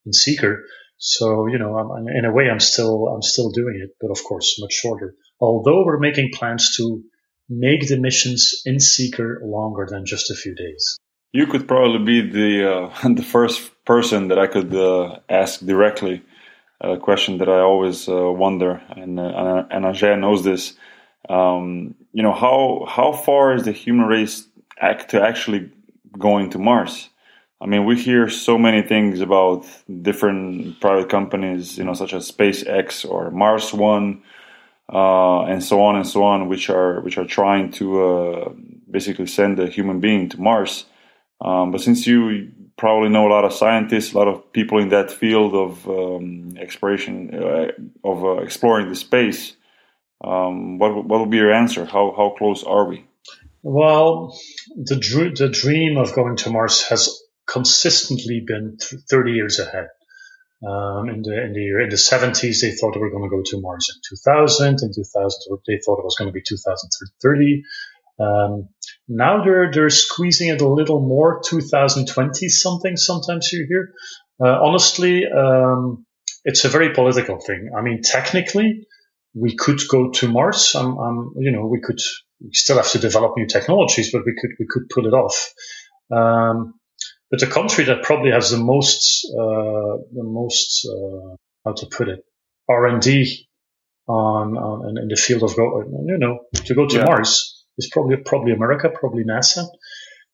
[0.06, 0.64] in, Seeker,
[0.98, 4.10] so you know, I'm, I'm, in a way, I'm still I'm still doing it, but
[4.10, 5.14] of course, much shorter.
[5.40, 7.02] Although we're making plans to
[7.48, 10.98] make the missions in Seeker longer than just a few days.
[11.32, 16.22] You could probably be the uh, the first person that I could uh, ask directly
[16.80, 20.74] a question that I always uh, wonder, and uh, and Anže knows this.
[21.28, 24.46] Um, you know how how far is the human race
[24.92, 25.70] to actually
[26.18, 27.10] going to Mars?
[27.60, 29.66] I mean, we hear so many things about
[30.02, 34.22] different private companies, you know, such as SpaceX or Mars One,
[34.92, 38.52] uh, and so on and so on, which are which are trying to uh,
[38.90, 40.84] basically send a human being to Mars.
[41.40, 44.88] Um, but since you probably know a lot of scientists, a lot of people in
[44.90, 47.68] that field of um, exploration, uh,
[48.02, 49.56] of uh, exploring the space,
[50.22, 51.84] um, what what would be your answer?
[51.84, 53.06] How how close are we?
[53.64, 54.38] Well,
[54.76, 57.08] the dr- the dream of going to Mars has
[57.46, 59.88] consistently been th- 30 years ahead.
[60.62, 63.34] Um, in the in the year in the 70s, they thought they were going to
[63.34, 64.82] go to Mars in 2000.
[64.82, 67.62] In 2000, they thought it was going to be 2030.
[68.20, 68.68] Um,
[69.08, 72.96] now they're they're squeezing it a little more, 2020 something.
[72.98, 73.94] Sometimes you hear.
[74.44, 76.04] Uh, honestly, um,
[76.44, 77.70] it's a very political thing.
[77.76, 78.86] I mean, technically,
[79.34, 80.74] we could go to Mars.
[80.74, 82.00] Um, um, you know, we could
[82.40, 85.52] we still have to develop new technologies, but we could we could pull it off.
[86.10, 86.74] Um,
[87.30, 92.08] but the country that probably has the most uh, the most uh, how to put
[92.08, 92.20] it
[92.68, 93.48] R and D
[94.06, 97.04] on, on in the field of go, you know to go to Yeah.
[97.04, 99.66] Mars is probably probably America, probably NASA.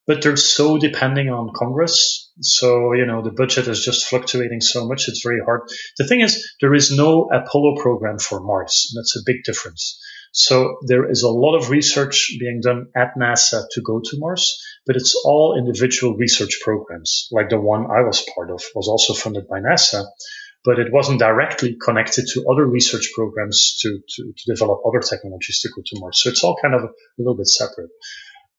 [0.07, 4.89] But they're so depending on Congress, so you know the budget is just fluctuating so
[4.89, 5.09] much.
[5.09, 5.61] It's very hard.
[5.99, 8.93] The thing is, there is no Apollo program for Mars.
[8.97, 10.01] That's a big difference.
[10.33, 14.63] So there is a lot of research being done at NASA to go to Mars,
[14.87, 17.29] but it's all individual research programs.
[17.33, 20.05] Like the one I was part of was also funded by NASA,
[20.65, 25.61] but it wasn't directly connected to other research programs to, to, to develop other technologies
[25.61, 26.23] to go to Mars.
[26.23, 27.91] So it's all kind of a little bit separate.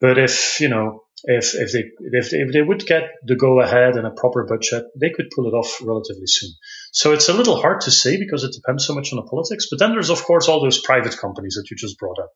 [0.02, 3.62] But if, you know, if if they if they, if they would get the go
[3.62, 6.52] ahead and a proper budget, they could pull it off relatively soon.
[6.92, 9.68] So it's a little hard to say because it depends so much on the politics.
[9.72, 12.32] But then there's of course all those private companies that you just brought up,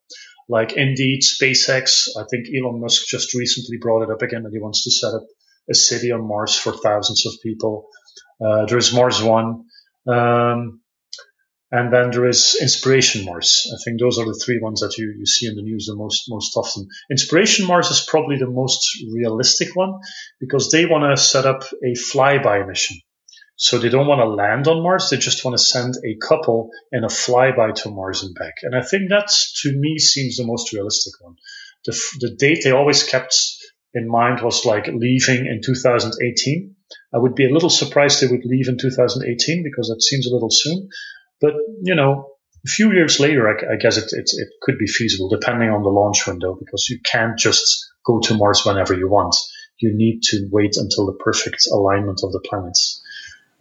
[0.47, 2.07] like Indeed, SpaceX.
[2.17, 5.13] I think Elon Musk just recently brought it up again that he wants to set
[5.13, 5.23] up
[5.69, 7.87] a city on Mars for thousands of people.
[8.43, 9.65] Uh, there's Mars One.
[10.07, 10.81] Um,
[11.71, 13.69] and then there is Inspiration Mars.
[13.73, 15.95] I think those are the three ones that you, you see in the news the
[15.95, 16.87] most most often.
[17.11, 19.99] Inspiration Mars is probably the most realistic one
[20.39, 22.97] because they want to set up a flyby mission.
[23.57, 25.09] So they don't want to land on Mars.
[25.09, 28.55] They just want to send a couple in a flyby to Mars and back.
[28.63, 31.35] And I think that's to me seems the most realistic one.
[31.85, 33.37] The, the date they always kept
[33.93, 36.75] in mind was like leaving in 2018.
[37.13, 40.33] I would be a little surprised they would leave in 2018 because that seems a
[40.33, 40.89] little soon.
[41.39, 42.31] But, you know,
[42.65, 45.83] a few years later, I, I guess it, it, it could be feasible depending on
[45.83, 49.35] the launch window because you can't just go to Mars whenever you want.
[49.79, 53.01] You need to wait until the perfect alignment of the planets.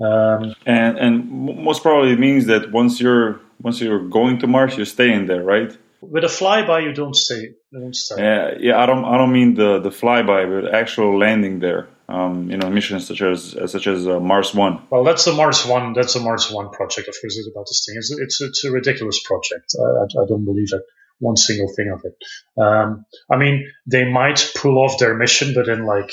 [0.01, 4.77] Um, and and most probably it means that once you're once you're going to Mars,
[4.77, 5.77] you're staying there, right?
[6.01, 7.55] With a flyby, you don't stay.
[7.71, 8.23] You don't stay.
[8.23, 8.83] Yeah, yeah.
[8.83, 12.69] I don't I don't mean the the flyby, but actual landing there um, you know,
[12.69, 14.83] missions such as such as uh, Mars One.
[14.91, 15.95] Well, that's the Mars One.
[15.95, 17.09] That's the Mars One project.
[17.09, 17.97] Of course, it's about this thing.
[17.97, 19.75] It's it's, it's a ridiculous project.
[19.79, 20.83] I, I, don't believe it.
[21.21, 22.17] One single thing of it.
[22.61, 26.11] Um, I mean, they might pull off their mission, but in like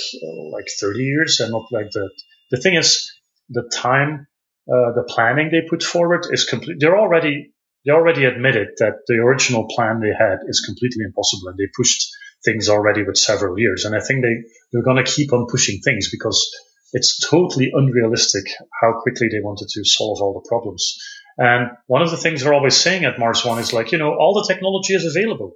[0.53, 2.11] like 30 years, and not like that.
[2.51, 3.11] the thing is
[3.51, 4.27] the time,
[4.67, 6.77] uh, the planning they put forward is complete.
[6.79, 7.53] They're already
[7.85, 12.11] they already admitted that the original plan they had is completely impossible, and they pushed
[12.45, 13.85] things already with several years.
[13.85, 14.35] And I think they,
[14.71, 16.51] they're going to keep on pushing things because
[16.93, 18.45] it's totally unrealistic
[18.81, 20.97] how quickly they wanted to solve all the problems.
[21.37, 24.13] And one of the things they're always saying at Mars One is like, you know,
[24.13, 25.53] all the technology is available.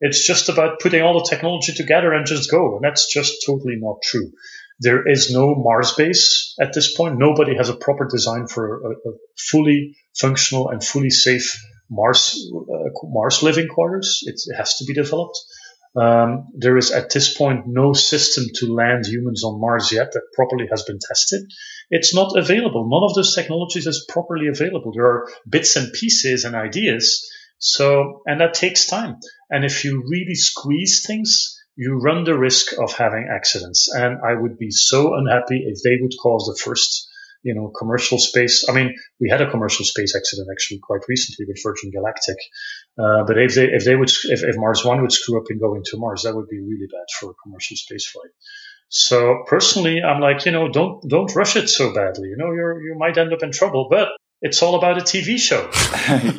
[0.00, 2.76] It's just about putting all the technology together and just go.
[2.76, 4.30] And that's just totally not true.
[4.80, 7.18] There is no Mars base at this point.
[7.18, 11.58] Nobody has a proper design for a, a fully functional and fully safe
[11.90, 14.22] Mars uh, Mars living quarters.
[14.26, 15.38] It, it has to be developed.
[15.96, 20.32] Um, there is at this point no system to land humans on Mars yet that
[20.34, 21.42] properly has been tested.
[21.88, 22.86] It's not available.
[22.90, 24.92] None of those technologies is properly available.
[24.92, 27.26] There are bits and pieces and ideas.
[27.58, 29.16] So, and that takes time.
[29.48, 33.88] And if you really squeeze things, you run the risk of having accidents.
[33.94, 37.08] And I would be so unhappy if they would cause the first
[37.46, 38.66] you know, commercial space.
[38.68, 42.38] I mean, we had a commercial space accident actually quite recently with Virgin Galactic.
[42.98, 45.60] Uh, but if they if they would if, if Mars One would screw up in
[45.60, 48.32] going to Mars, that would be really bad for commercial space flight.
[48.88, 52.28] So personally, I'm like, you know, don't don't rush it so badly.
[52.30, 54.08] You know, you're you might end up in trouble, but
[54.42, 55.70] it's all about a TV show.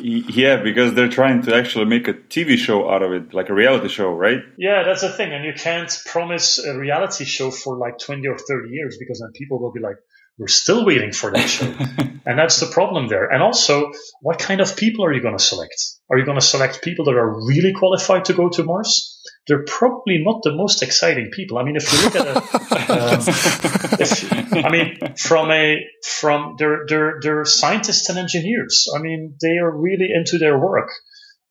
[0.02, 3.54] yeah, because they're trying to actually make a TV show out of it, like a
[3.54, 4.38] reality show, right?
[4.56, 5.32] Yeah, that's the thing.
[5.32, 9.32] And you can't promise a reality show for like 20 or 30 years because then
[9.34, 9.96] people will be like,
[10.38, 11.66] we're still waiting for that show.
[12.26, 13.26] and that's the problem there.
[13.26, 13.90] And also,
[14.20, 15.74] what kind of people are you going to select?
[16.10, 19.17] Are you going to select people that are really qualified to go to Mars?
[19.48, 21.58] They're probably not the most exciting people.
[21.58, 23.20] I mean, if you look at it, um,
[24.00, 28.88] if, I mean, from a, from, they're, they're, they're scientists and engineers.
[28.94, 30.90] I mean, they are really into their work.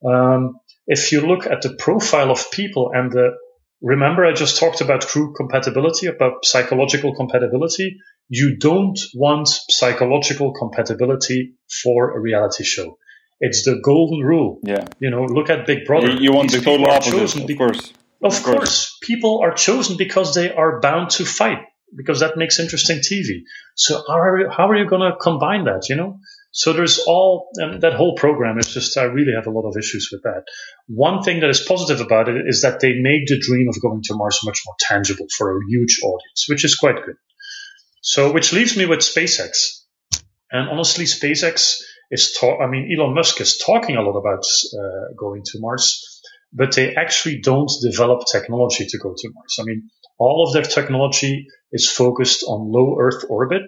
[0.05, 3.31] Um, if you look at the profile of people and the,
[3.81, 7.97] remember I just talked about crew compatibility, about psychological compatibility
[8.29, 12.97] you don't want psychological compatibility for a reality show.
[13.39, 14.59] It's the golden rule.
[14.63, 14.87] Yeah.
[14.99, 16.11] You know, look at Big Brother.
[16.11, 17.93] You, you want These the total opposite, of be- course.
[18.23, 18.57] Of, of course.
[18.57, 18.97] course.
[19.03, 21.59] People are chosen because they are bound to fight,
[21.95, 23.41] because that makes interesting TV.
[23.75, 26.19] So how are you, how are you going to combine that, you know?
[26.51, 29.75] So there's all, and that whole program is just, I really have a lot of
[29.77, 30.45] issues with that.
[30.87, 34.01] One thing that is positive about it is that they make the dream of going
[34.05, 37.17] to Mars much more tangible for a huge audience, which is quite good.
[38.01, 39.83] So, which leaves me with SpaceX.
[40.49, 41.81] And honestly, SpaceX
[42.11, 42.59] is talk.
[42.61, 46.21] I mean, Elon Musk is talking a lot about uh, going to Mars,
[46.53, 49.57] but they actually don't develop technology to go to Mars.
[49.59, 53.63] I mean, all of their technology is focused on low Earth orbit.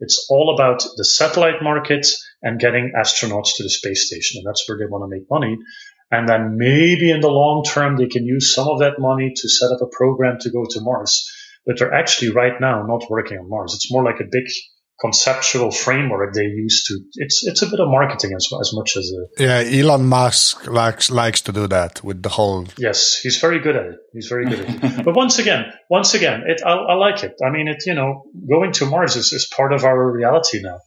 [0.00, 2.06] It's all about the satellite market
[2.42, 5.56] and getting astronauts to the space station, and that's where they want to make money.
[6.10, 9.48] And then maybe in the long term, they can use some of that money to
[9.48, 11.30] set up a program to go to Mars
[11.66, 13.74] but they're actually right now not working on Mars.
[13.74, 14.44] It's more like a big
[15.02, 16.94] conceptual framework they use to.
[17.14, 19.42] It's it's a bit of marketing as as much as a.
[19.42, 22.66] Yeah, Elon Musk likes likes to do that with the whole.
[22.78, 23.98] Yes, he's very good at it.
[24.12, 25.04] He's very good at it.
[25.04, 27.34] But once again, once again, it I, I, like it.
[27.44, 30.78] I mean, it you know, going to Mars is, is part of our reality now,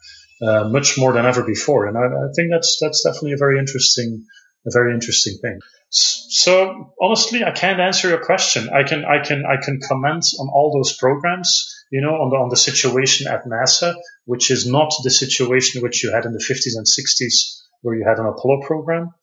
[0.47, 3.59] uh, much more than ever before, and I, I think that's that's definitely a very
[3.59, 4.26] interesting
[4.66, 5.59] a very interesting thing.
[5.89, 8.70] So honestly, I can't answer your question.
[8.70, 12.36] I can I can I can comment on all those programs, you know, on the
[12.38, 16.44] on the situation at NASA, which is not the situation which you had in the
[16.44, 19.14] 50s and 60s, where you had an Apollo program,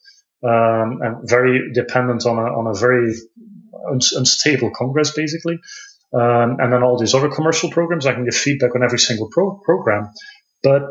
[0.45, 3.13] um, and very dependent on a on a very
[4.15, 5.59] unstable Congress, basically.
[6.15, 9.31] Um, and then all these other commercial programs, I can give feedback on every single
[9.33, 10.11] pro- program,
[10.63, 10.83] but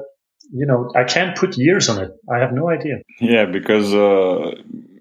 [0.52, 2.12] you know, I can't put years on it.
[2.30, 3.02] I have no idea.
[3.20, 4.52] Yeah, because uh,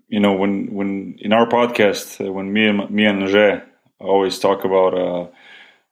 [0.09, 3.62] you know, when when in our podcast, uh, when me and me and Jay
[3.99, 5.27] always talk about uh,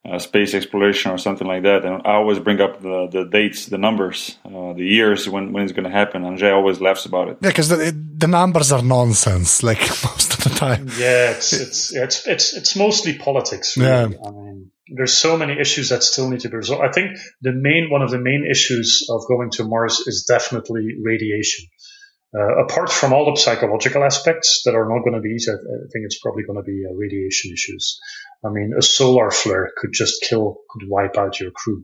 [0.05, 3.65] uh, space exploration or something like that, and I always bring up the, the dates,
[3.65, 7.05] the numbers, uh, the years when, when it's going to happen, and Jay always laughs
[7.05, 7.37] about it.
[7.41, 10.87] Yeah, because the, the numbers are nonsense, like most of the time.
[10.97, 13.75] Yeah, it's it's it's it's, it's mostly politics.
[13.75, 13.89] Really.
[14.13, 14.27] Yeah.
[14.27, 16.83] I mean, there's so many issues that still need to be resolved.
[16.83, 20.95] I think the main one of the main issues of going to Mars is definitely
[21.03, 21.65] radiation.
[22.33, 25.55] Uh, apart from all the psychological aspects that are not going to be easy, I,
[25.55, 27.99] I think it's probably going to be uh, radiation issues.
[28.43, 31.83] I mean, a solar flare could just kill, could wipe out your crew.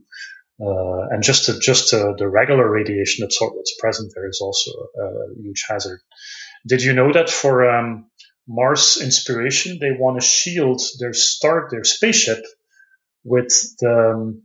[0.59, 4.71] Uh, and just to, just to the regular radiation that's, that's present there is also
[4.71, 5.99] a, huge hazard.
[6.65, 8.09] Did you know that for um,
[8.47, 12.43] Mars Inspiration, they want to shield their start their spaceship
[13.25, 13.49] with
[13.79, 14.43] the um,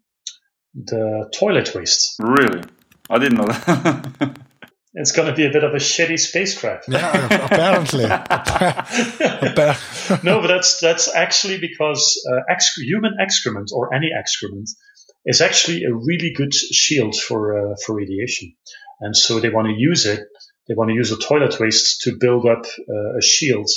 [0.74, 2.16] the toilet waste?
[2.18, 2.62] Really,
[3.08, 4.38] I didn't know that.
[4.94, 6.88] it's going to be a bit of a shitty spacecraft.
[6.88, 8.04] Yeah, apparently.
[10.24, 12.40] no, but that's that's actually because uh,
[12.78, 14.68] human excrement or any excrement
[15.24, 18.54] is actually a really good shield for uh, for radiation,
[19.00, 20.20] and so they want to use it.
[20.68, 23.70] They want to use the toilet waste to build up uh, a shield,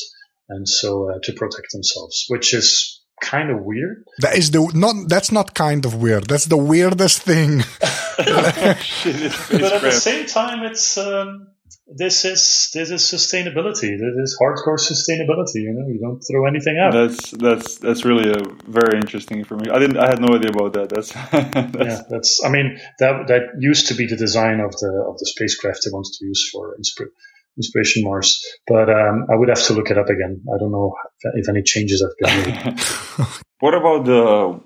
[0.50, 4.06] and so uh, to protect themselves, which is kind of weird.
[4.20, 5.08] That is the not.
[5.08, 6.28] That's not kind of weird.
[6.28, 7.60] That's the weirdest thing.
[8.18, 11.48] but at the same time, it's um,
[11.88, 13.92] this is this is sustainability.
[13.98, 15.62] This is hardcore sustainability.
[15.62, 16.94] You know, you don't throw anything out.
[16.94, 19.70] That's that's that's really a very interesting for me.
[19.70, 19.98] I didn't.
[19.98, 20.90] I had no idea about that.
[20.90, 22.02] That's, that's yeah.
[22.10, 22.44] That's.
[22.46, 25.92] I mean, that that used to be the design of the of the spacecraft they
[25.92, 27.14] wanted to use for inspiration
[27.58, 28.44] Inspiration Mars.
[28.68, 30.42] But um, I would have to look it up again.
[30.54, 30.94] I don't know
[31.36, 32.80] if any changes have been made.
[33.60, 34.60] what about the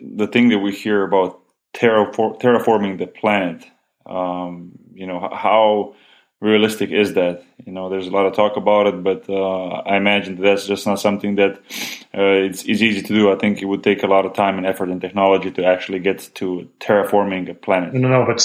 [0.00, 1.40] the thing that we hear about
[1.74, 3.64] terrafor- terraforming the planet?
[4.06, 5.94] Um, you know how
[6.44, 7.42] realistic is that?
[7.64, 10.86] You know, there's a lot of talk about it, but uh, I imagine that's just
[10.86, 11.52] not something that
[12.16, 13.32] uh, it's, it's, easy to do.
[13.32, 16.00] I think it would take a lot of time and effort and technology to actually
[16.00, 17.94] get to terraforming a planet.
[17.94, 18.38] No, no, but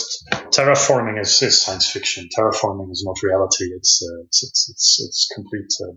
[0.55, 2.29] terraforming is, is science fiction.
[2.35, 3.65] Terraforming is not reality.
[3.75, 5.71] It's uh, it's, it's, it's it's complete.
[5.83, 5.95] Uh,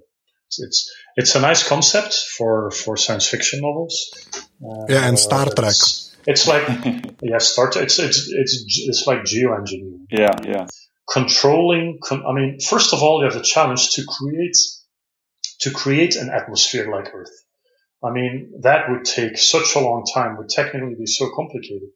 [0.59, 3.95] it's it's a nice concept for for science fiction novels.
[4.35, 5.71] Uh, yeah, and Star Trek.
[5.71, 6.67] It's, it's like
[7.23, 7.85] yeah, Star Trek.
[7.85, 10.07] It's it's it's it's like geoengineering.
[10.11, 10.67] Yeah, yeah
[11.11, 11.99] controlling.
[12.03, 14.57] Con- I mean, first of all, you have the challenge to create
[15.61, 17.31] to create an atmosphere like Earth.
[18.05, 21.89] I mean, that would take such a long time, would technically be so complicated.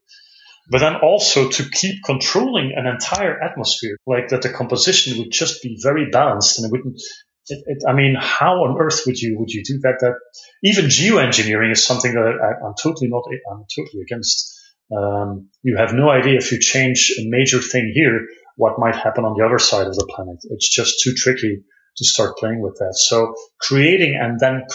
[0.69, 5.61] But then also to keep controlling an entire atmosphere, like that the composition would just
[5.61, 7.01] be very balanced and it wouldn't,
[7.47, 9.99] it, it, I mean, how on earth would you, would you do that?
[10.01, 10.15] That
[10.63, 14.53] even geoengineering is something that I, am totally not, I'm totally against.
[14.89, 18.27] Um, you have no idea if you change a major thing here,
[18.57, 20.39] what might happen on the other side of the planet.
[20.49, 21.63] It's just too tricky
[21.97, 22.93] to start playing with that.
[22.95, 24.65] So creating and then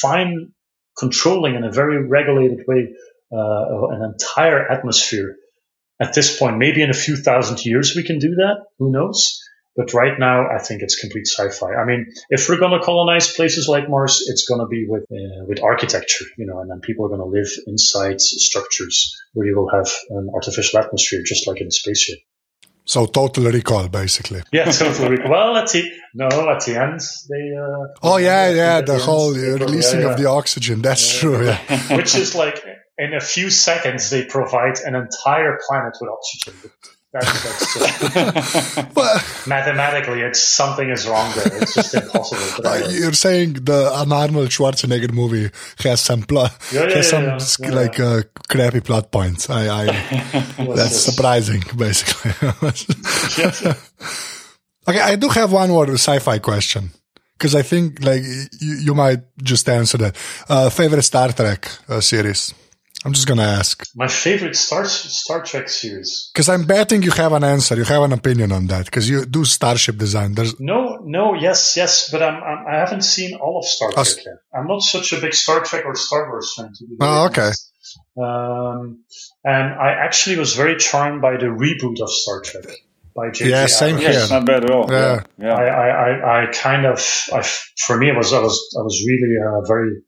[0.00, 0.52] fine
[0.98, 2.88] controlling in a very regulated way
[3.32, 5.36] uh, an entire atmosphere
[6.00, 8.56] at this point, maybe in a few thousand years we can do that.
[8.78, 9.40] Who knows?
[9.74, 11.74] But right now, I think it's complete sci-fi.
[11.74, 15.04] I mean, if we're going to colonize places like Mars, it's going to be with
[15.10, 19.46] uh, with architecture, you know, and then people are going to live inside structures where
[19.46, 22.18] you will have an artificial atmosphere, just like in a spaceship.
[22.92, 24.42] So total recall, basically.
[24.52, 25.30] Yeah, total recall.
[25.30, 27.56] Well, at the no, at the end they.
[27.56, 30.12] Uh, oh yeah, yeah, the, the whole releasing yeah, yeah.
[30.12, 30.82] of the oxygen.
[30.82, 31.20] That's yeah.
[31.20, 31.46] true.
[31.46, 31.96] Yeah.
[31.96, 32.62] Which is like
[32.98, 36.52] in a few seconds they provide an entire planet with oxygen.
[37.12, 41.60] That's, that's just, mathematically, it's something is wrong there.
[41.60, 42.66] It's just impossible.
[42.66, 45.50] Uh, you're saying the an Arnold Schwarzenegger movie
[45.80, 49.50] has some plot, yeah, yeah, has some yeah, like uh, crappy plot points.
[49.50, 49.86] I, I
[50.74, 52.30] that's surprising, basically.
[54.88, 56.92] okay, I do have one more sci-fi question
[57.36, 58.22] because I think like
[58.58, 60.16] you, you might just answer that.
[60.48, 62.54] Uh, favorite Star Trek uh, series.
[63.04, 63.84] I'm just gonna ask.
[63.96, 66.30] My favorite Star Star Trek series.
[66.32, 67.74] Because I'm betting you have an answer.
[67.74, 70.34] You have an opinion on that because you do starship design.
[70.34, 73.90] There's no, no, yes, yes, but I'm, I'm I have not seen all of Star
[73.92, 74.34] Trek yet.
[74.54, 76.70] I'm not such a big Star Trek or Star Wars fan.
[76.74, 77.50] To be oh, okay.
[78.16, 79.04] Um,
[79.44, 82.76] and I actually was very charmed by the reboot of Star Trek.
[83.14, 83.50] by J.J.
[83.50, 84.14] Yeah, same Abrams.
[84.14, 84.90] Yeah, it's not bad at all.
[84.90, 85.22] Yeah.
[85.38, 85.54] yeah.
[85.54, 86.98] I, I, I, I kind of,
[87.32, 87.42] I,
[87.86, 90.02] for me, it was, I was, I was really uh, very,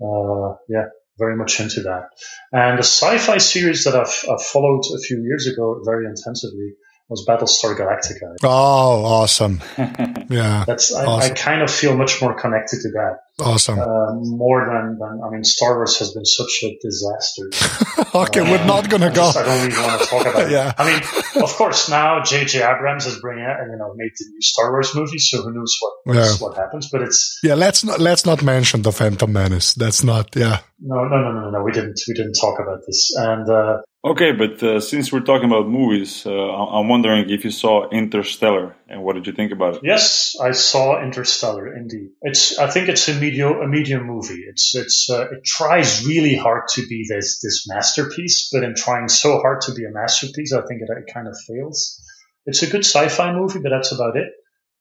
[0.00, 0.86] uh, yeah,
[1.18, 2.08] very much into that.
[2.52, 6.74] And the sci-fi series that I've, I've followed a few years ago very intensively
[7.08, 8.34] was Battlestar Galactica.
[8.42, 9.60] Oh, awesome.
[10.28, 13.78] Yeah, That's, I, I kind of feel much more connected to that, awesome.
[13.78, 13.86] uh,
[14.16, 18.10] more than, than, I mean, Star Wars has been such a disaster.
[18.24, 19.14] okay, we're not going to I go.
[19.30, 20.70] just- I don't even want to talk about Yeah.
[20.70, 20.74] it.
[20.78, 22.58] I mean, of course, now J.J.
[22.60, 25.76] Abrams has bring out, you know, made the new Star Wars movie, so who knows
[25.80, 26.32] what, Yeah.
[26.40, 29.74] what happens, but it's, Yeah, let's not let's not mention the Phantom Menace.
[29.74, 30.34] That's not.
[30.34, 31.62] Yeah, No, no, no, no, no.
[31.62, 32.00] We didn't.
[32.08, 33.14] We didn't talk about this.
[33.16, 33.76] And uh,
[34.06, 38.76] Okay, but uh, since we're talking about movies, uh, I'm wondering if you saw Interstellar
[38.88, 39.80] and what did you think about it?
[39.82, 41.74] yes, I saw Interstellar.
[41.74, 42.56] Indeed, it's.
[42.56, 44.44] I think it's a medium, a medium movie.
[44.48, 44.76] It's.
[44.76, 45.10] It's.
[45.10, 49.62] Uh, it tries really hard to be this this masterpiece, but in trying so hard
[49.62, 52.00] to be a masterpiece, I think it, it kind of fails.
[52.44, 54.28] It's a good sci-fi movie, but that's about it.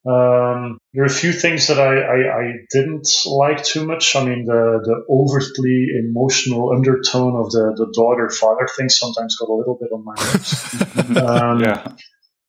[0.08, 4.16] Um, there are a few things that I, I, I didn't like too much.
[4.16, 9.50] I mean, the, the overtly emotional undertone of the, the daughter father thing sometimes got
[9.50, 11.18] a little bit on my nerves.
[11.18, 11.96] um, yeah,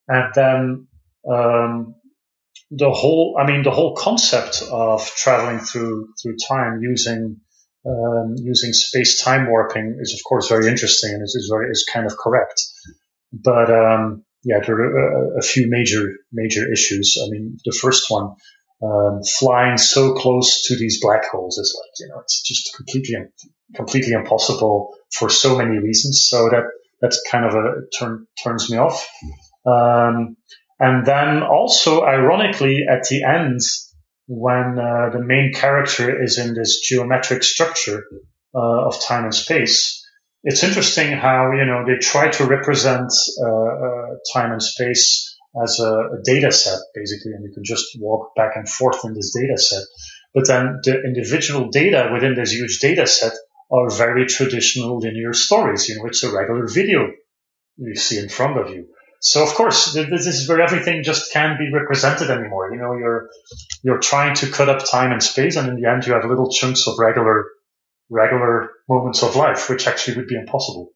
[0.09, 0.86] and then
[1.32, 1.94] um,
[2.70, 7.36] the whole i mean the whole concept of traveling through through time using
[7.86, 11.88] um, using space time warping is of course very interesting and is, is very is
[11.92, 12.61] kind of correct
[13.32, 17.18] but um, yeah there are a, a few major major issues.
[17.22, 18.34] I mean the first one
[18.82, 23.16] um, flying so close to these black holes is like you know it's just completely
[23.74, 26.26] completely impossible for so many reasons.
[26.28, 26.64] So that
[27.01, 29.07] that's kind of a turn turns me off.
[29.66, 30.36] Um,
[30.78, 33.61] and then also, ironically, at the end,
[34.28, 38.05] when uh, the main character is in this geometric structure
[38.55, 40.05] uh, of time and space,
[40.47, 43.11] it's interesting how you know they try to represent
[43.42, 47.86] uh, uh, time and space as a, a data set, basically, and you can just
[47.99, 49.82] walk back and forth in this data set.
[50.34, 53.32] But then the individual data within this huge data set
[53.72, 55.88] are very traditional linear stories.
[55.88, 57.11] You know, it's a regular video
[57.76, 58.86] you see in front of you.
[59.20, 62.70] So of course, this is where everything just can't be represented anymore.
[62.72, 63.30] You know, you're
[63.82, 66.51] you're trying to cut up time and space, and in the end, you have little
[66.51, 67.47] chunks of regular
[68.11, 70.90] regular moments of life, which actually would be impossible.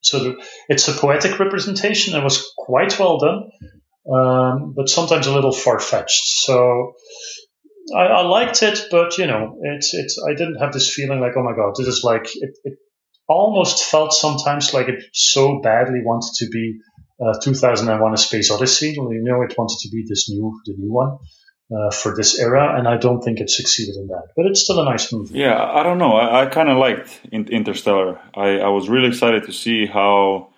[0.00, 0.36] So
[0.68, 2.14] it's a poetic representation.
[2.14, 3.50] It was quite well done,
[4.12, 6.24] um, but sometimes a little far fetched.
[6.44, 6.94] So
[7.94, 10.22] I, I liked it, but you know, it's it's.
[10.26, 12.56] I didn't have this feeling like, oh my god, this is like it.
[12.64, 12.78] it
[13.28, 16.78] almost felt sometimes like it so badly wanted to be
[17.20, 18.92] uh, 2001: A Space Odyssey.
[18.96, 21.18] You know, it wanted to be this new, the new one
[21.74, 24.28] uh, for this era, and I don't think it succeeded in that.
[24.36, 25.38] But it's still a nice movie.
[25.38, 25.62] yeah.
[25.62, 26.12] I don't know.
[26.16, 28.18] I, I kind of liked In- Interstellar.
[28.34, 30.48] I, I was really excited to see how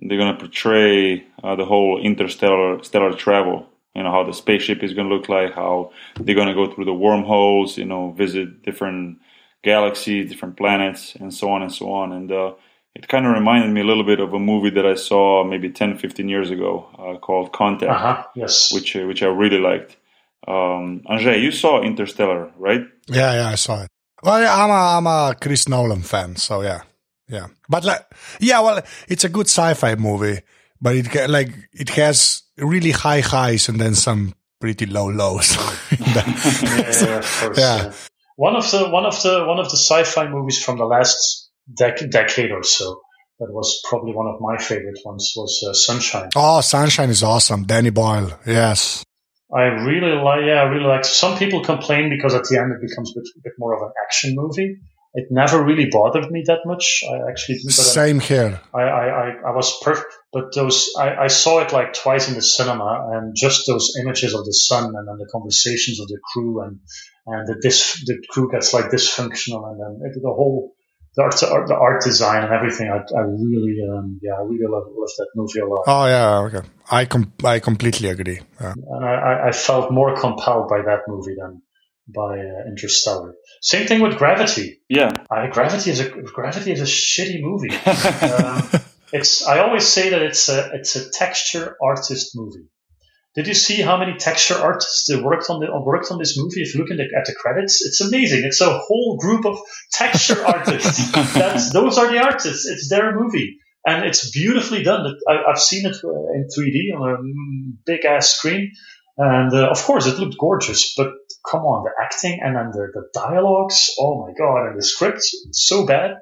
[0.00, 3.66] they're gonna portray uh, the whole interstellar stellar travel.
[3.94, 6.94] You know how the spaceship is gonna look like, how they're gonna go through the
[6.94, 7.76] wormholes.
[7.78, 9.18] You know, visit different
[9.62, 12.12] galaxies, different planets, and so on and so on.
[12.12, 12.52] And uh,
[12.94, 15.70] it kind of reminded me a little bit of a movie that I saw maybe
[15.70, 18.24] 10, 15 years ago uh, called Contact, Uh huh.
[18.34, 18.72] Yes.
[18.72, 19.96] which uh, which I really liked.
[20.46, 22.82] Um, Anže, you saw Interstellar, right?
[23.08, 23.48] yeah, yeah.
[23.48, 23.88] I saw it.
[24.22, 26.82] Well, yeah, I'm a I'm a Chris Nolan fan, so yeah,
[27.28, 27.48] yeah.
[27.68, 28.04] But like,
[28.40, 30.40] yeah, well, it's a good sci-fi movie,
[30.80, 35.56] but it like it has really high highs and then some pretty low lows.
[35.90, 37.58] yeah, yeah, of course.
[37.58, 37.76] Yeah.
[37.76, 37.92] yeah.
[38.36, 42.10] One of the one of the one of the sci-fi movies from the last dec-
[42.10, 43.00] decade or so
[43.38, 46.30] that was probably one of my favorite ones was uh, Sunshine.
[46.36, 47.64] oh, Sunshine is awesome.
[47.64, 49.04] Danny Boyle, yes.
[49.54, 51.04] I really like, yeah, I really like.
[51.04, 53.92] Some people complain because at the end it becomes a bit, bit more of an
[54.04, 54.78] action movie.
[55.14, 57.04] It never really bothered me that much.
[57.06, 58.60] I actually Same here.
[58.72, 60.10] I, I, I, I was perfect.
[60.32, 64.32] But those, I, I saw it like twice in the cinema, and just those images
[64.32, 66.80] of the sun, and then the conversations of the crew, and
[67.26, 70.72] and the dis, the crew gets like dysfunctional, and then it, the whole
[71.16, 72.88] the art, the art design and everything.
[72.88, 75.84] I, I really, um, yeah, I really love, love that movie a lot.
[75.86, 76.68] Oh yeah, okay.
[76.90, 78.40] I com- I completely agree.
[78.60, 78.72] Yeah.
[78.72, 81.62] and I, I- I felt more compelled by that movie than
[82.14, 83.34] by uh, Interstellar.
[83.60, 84.80] Same thing with Gravity.
[84.88, 85.10] Yeah.
[85.30, 87.70] I, Gravity is a Gravity is a shitty movie.
[88.34, 88.68] um,
[89.12, 92.66] it's I always say that it's a it's a texture artist movie.
[93.34, 96.60] Did you see how many texture artists worked on the worked on this movie?
[96.60, 98.42] If you look at the, at the credits, it's amazing.
[98.44, 99.58] It's a whole group of
[99.90, 101.10] texture artists.
[101.32, 102.66] That's those are the artists.
[102.66, 105.16] It's their movie, and it's beautifully done.
[105.26, 107.16] I, I've seen it uh, in 3D on a
[107.86, 108.72] big ass screen,
[109.16, 110.94] and uh, of course it looked gorgeous.
[110.94, 111.08] But
[111.50, 113.94] come on, the acting and then the, the dialogues.
[113.98, 116.16] Oh my god, and the script it's so bad.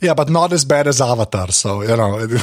[0.00, 1.52] Yeah, but not as bad as Avatar.
[1.52, 2.26] So you know.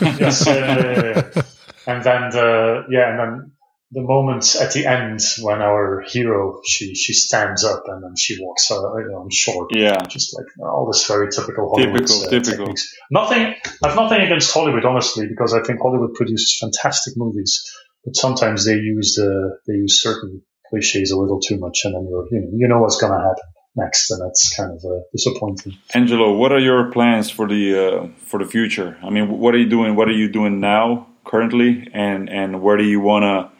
[0.00, 1.42] Yes, uh,
[1.86, 3.52] and then the yeah, and then
[3.94, 8.42] the moment at the end when our hero she she stands up and then she
[8.42, 9.68] walks uh, on shore.
[9.70, 12.66] Yeah, just like all this very typical Hollywood typical, uh, typical.
[12.66, 12.94] techniques.
[13.10, 13.54] Nothing.
[13.82, 17.62] I've nothing against Hollywood, honestly, because I think Hollywood produces fantastic movies,
[18.04, 22.06] but sometimes they use the they use certain cliches a little too much, and then
[22.10, 23.44] you're you know you know what's going to happen
[23.76, 25.76] next, and that's kind of uh, disappointing.
[25.94, 28.98] Angelo, what are your plans for the uh, for the future?
[29.02, 29.94] I mean, what are you doing?
[29.94, 33.50] What are you doing now, currently, and and where do you wanna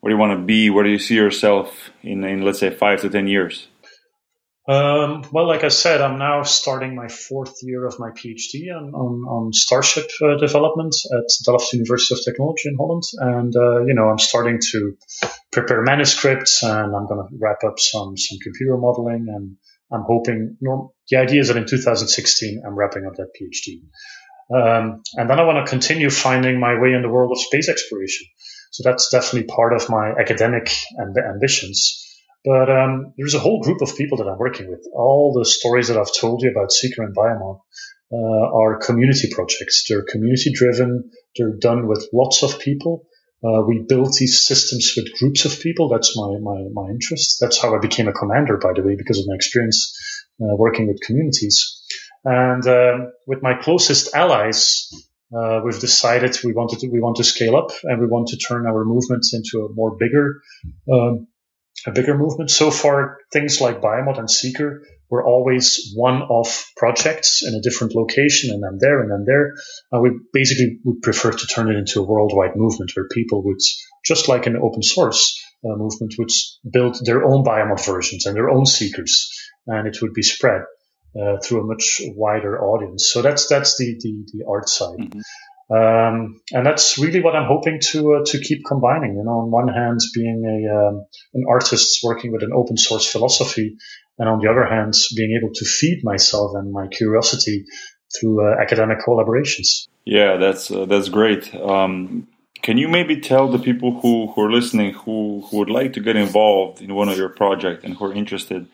[0.00, 0.68] where do you want to be?
[0.68, 3.68] Where do you see yourself in, in let's say five to ten years?
[4.66, 8.94] Um, well, like I said, I'm now starting my fourth year of my PhD on,
[8.94, 13.02] on, on Starship uh, development at Delft University of Technology in Holland.
[13.18, 14.96] And, uh, you know, I'm starting to
[15.52, 19.26] prepare manuscripts and I'm going to wrap up some, some computer modeling.
[19.28, 19.56] And
[19.92, 23.82] I'm hoping, you know, the idea is that in 2016, I'm wrapping up that PhD.
[24.52, 27.68] Um, and then I want to continue finding my way in the world of space
[27.68, 28.26] exploration.
[28.72, 30.66] So that's definitely part of my academic
[30.98, 32.00] amb- ambitions.
[32.44, 34.84] But um, there's a whole group of people that I'm working with.
[34.92, 37.60] All the stories that I've told you about Seeker and Biomodd
[38.12, 39.84] uh, are community projects.
[39.88, 41.10] They're community driven.
[41.36, 43.06] They're done with lots of people.
[43.42, 45.88] Uh, we built these systems with groups of people.
[45.88, 47.38] That's my, my, my interest.
[47.40, 49.94] That's how I became a commander, by the way, because of my experience
[50.40, 51.83] uh, working with communities.
[52.24, 54.88] And um, with my closest allies,
[55.36, 58.38] uh, we've decided we wanted to, we want to scale up and we want to
[58.38, 60.40] turn our movement into a more bigger,
[60.90, 61.26] um,
[61.86, 62.50] a bigger movement.
[62.50, 68.54] So far, things like Biomodd and Seeker were always one-off projects in a different location,
[68.54, 69.52] and then there, and then there.
[69.92, 73.60] And we basically would prefer to turn it into a worldwide movement where people would,
[74.04, 76.30] just like an open source uh, movement, would
[76.70, 79.30] build their own Biomodd versions and their own Seekers,
[79.66, 80.62] and it would be spread
[81.20, 83.10] uh, through a much wider audience.
[83.12, 85.74] So that's that's the the, the art side, mm-hmm.
[85.74, 89.16] um, and that's really what I'm hoping to uh, to keep combining.
[89.16, 93.06] You know, on one hand, being a um, an artist working with an open source
[93.06, 93.76] philosophy,
[94.18, 97.64] and on the other hand, being able to feed myself and my curiosity
[98.18, 99.88] through uh, academic collaborations.
[100.04, 101.54] Yeah, that's uh, that's great.
[101.54, 102.28] Um,
[102.64, 106.00] can you maybe tell the people who, who are listening who, who would like to
[106.00, 108.66] get involved in one of your projects and who are interested?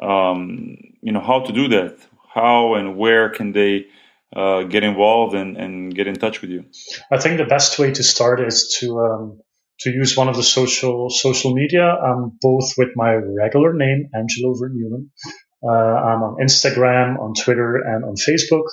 [0.00, 1.98] Um, you know how to do that
[2.36, 3.86] how and where can they
[4.34, 6.66] uh, get involved and, and get in touch with you?
[7.10, 9.40] I think the best way to start is to um,
[9.80, 11.86] to use one of the social social media.
[12.08, 15.08] Um, both with my regular name angelo vermeulen
[15.70, 18.68] uh, i'm on instagram on twitter and on facebook.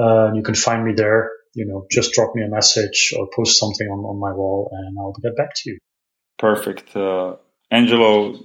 [0.00, 1.30] Uh, you can find me there.
[1.54, 4.96] You know just drop me a message or post something on, on my wall and
[5.00, 5.78] i'll get back to you.
[6.38, 6.96] Perfect.
[6.96, 7.36] Uh,
[7.70, 8.38] angelo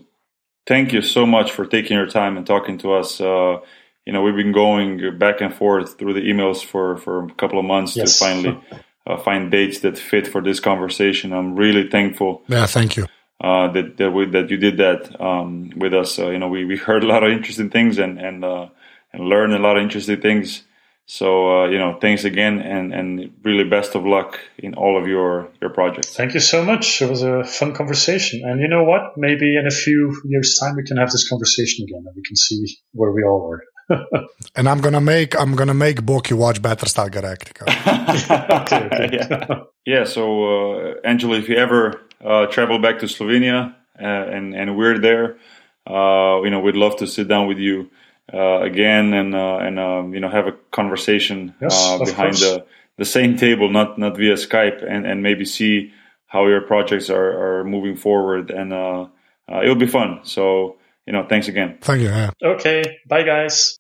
[0.66, 3.20] thank you so much for taking your time and talking to us.
[3.20, 3.60] Uh,
[4.06, 7.60] you know, we've been going back and forth through the emails for, for a couple
[7.60, 8.18] of months yes.
[8.18, 8.62] to finally
[9.08, 11.34] uh, find dates that fit for this conversation.
[11.34, 12.44] I'm really thankful.
[12.48, 13.08] Yeah, thank you.
[13.42, 16.18] Uh, that that, we, that you did that um, with us.
[16.18, 18.68] Uh, you know, we, we heard a lot of interesting things and and uh,
[19.12, 20.64] and learned a lot of interesting things.
[21.06, 25.08] So uh, you know, thanks again, and and really best of luck in all of
[25.08, 26.16] your your projects.
[26.16, 27.02] Thank you so much.
[27.02, 29.18] It was a fun conversation, and you know what?
[29.18, 32.38] Maybe in a few years' time we can have this conversation again, and we can
[32.38, 33.62] see where we all are.
[34.56, 37.64] and I'm gonna make I'm gonna make Boki watch Battlestar Galactica.
[38.62, 39.10] okay, okay.
[39.18, 39.56] yeah.
[39.86, 40.04] yeah.
[40.06, 45.00] So uh, Angelo, if you ever uh, travel back to Slovenia uh, and and we're
[45.00, 45.38] there,
[45.86, 47.90] uh, you know, we'd love to sit down with you
[48.32, 52.66] uh, again and uh, and um, you know have a conversation yes, uh, behind the
[52.98, 55.92] the same table, not not via Skype, and and maybe see
[56.28, 59.08] how your projects are are moving forward, and uh,
[59.52, 60.22] uh, it'll be fun.
[60.24, 61.78] So you know, thanks again.
[61.82, 62.10] Thank you.
[62.10, 62.32] Yeah.
[62.42, 63.80] Okay, bye guys.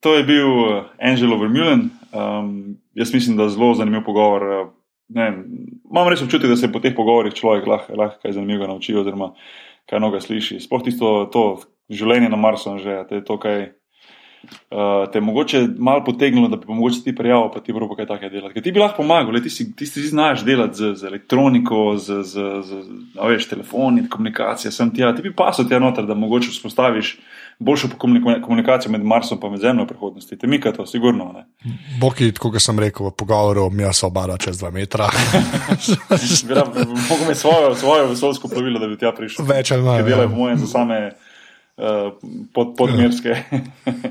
[0.00, 1.90] To je bil uh, Angelo Vermeulen.
[2.12, 4.42] Um, jaz mislim, da je zelo zanimiv pogovor.
[4.42, 4.68] Uh,
[5.08, 5.32] ne,
[5.90, 9.32] imam res občutek, da se po teh pogovorih človek lahko lah kaj zanimivega nauči, oziroma
[9.90, 10.60] kaj noga sliši.
[10.60, 11.62] Sploh tisto, to
[11.92, 13.72] življenje na Marsu, že je to, kaj
[14.42, 18.06] uh, te je mogoče malo potegnilo, da bi mogoče ti prijavil, pa ti bo kaj
[18.06, 18.54] takega delati.
[18.54, 22.22] Ker ti bi lahko pomagal, ti si, ti si znaš delati z, z elektroniko, z,
[22.22, 22.82] z, z,
[23.28, 27.16] veš, telefoni, komunikacije, sem ti, ti bi pasel tja noter, da mogoče vzpostaviš
[27.58, 27.88] boljšo
[28.42, 30.38] komunikacijo med Marsom in Zemljo v prihodnosti.
[30.38, 31.32] Te mika to, sigurno.
[31.32, 31.44] Ne?
[32.00, 35.06] Boki, kot sem rekel, v pogovoru, mi so obara čez dva metra.
[36.12, 39.46] Mogoče imeti svojo, svojo vesolsko plovilo, da bi tja prišel.
[39.46, 40.02] Več ali manj.
[40.08, 40.30] Delajo, ja.
[40.30, 40.98] po mojem, za same.
[41.82, 42.12] Uh,
[42.54, 43.28] pod, podmirske.
[43.28, 43.58] Ja.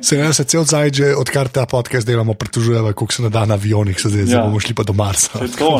[0.03, 3.55] se ne, se cel zdaj, že odkar ta podcast delamo, pritožujemo, kako se da na
[3.55, 4.41] avionih, se zdaj ja.
[4.43, 5.39] bomo šli pa do Marsa.
[5.39, 5.79] To,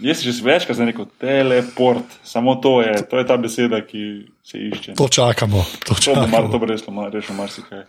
[0.00, 4.58] Jaz sem že večkrat rekel, teleport, samo to je, to je ta beseda, ki se
[4.58, 4.94] išče.
[4.96, 5.60] To čakamo.
[5.84, 6.24] To, čakamo.
[6.24, 7.84] to bo malo dobro rešilo, rešilo marsikaj.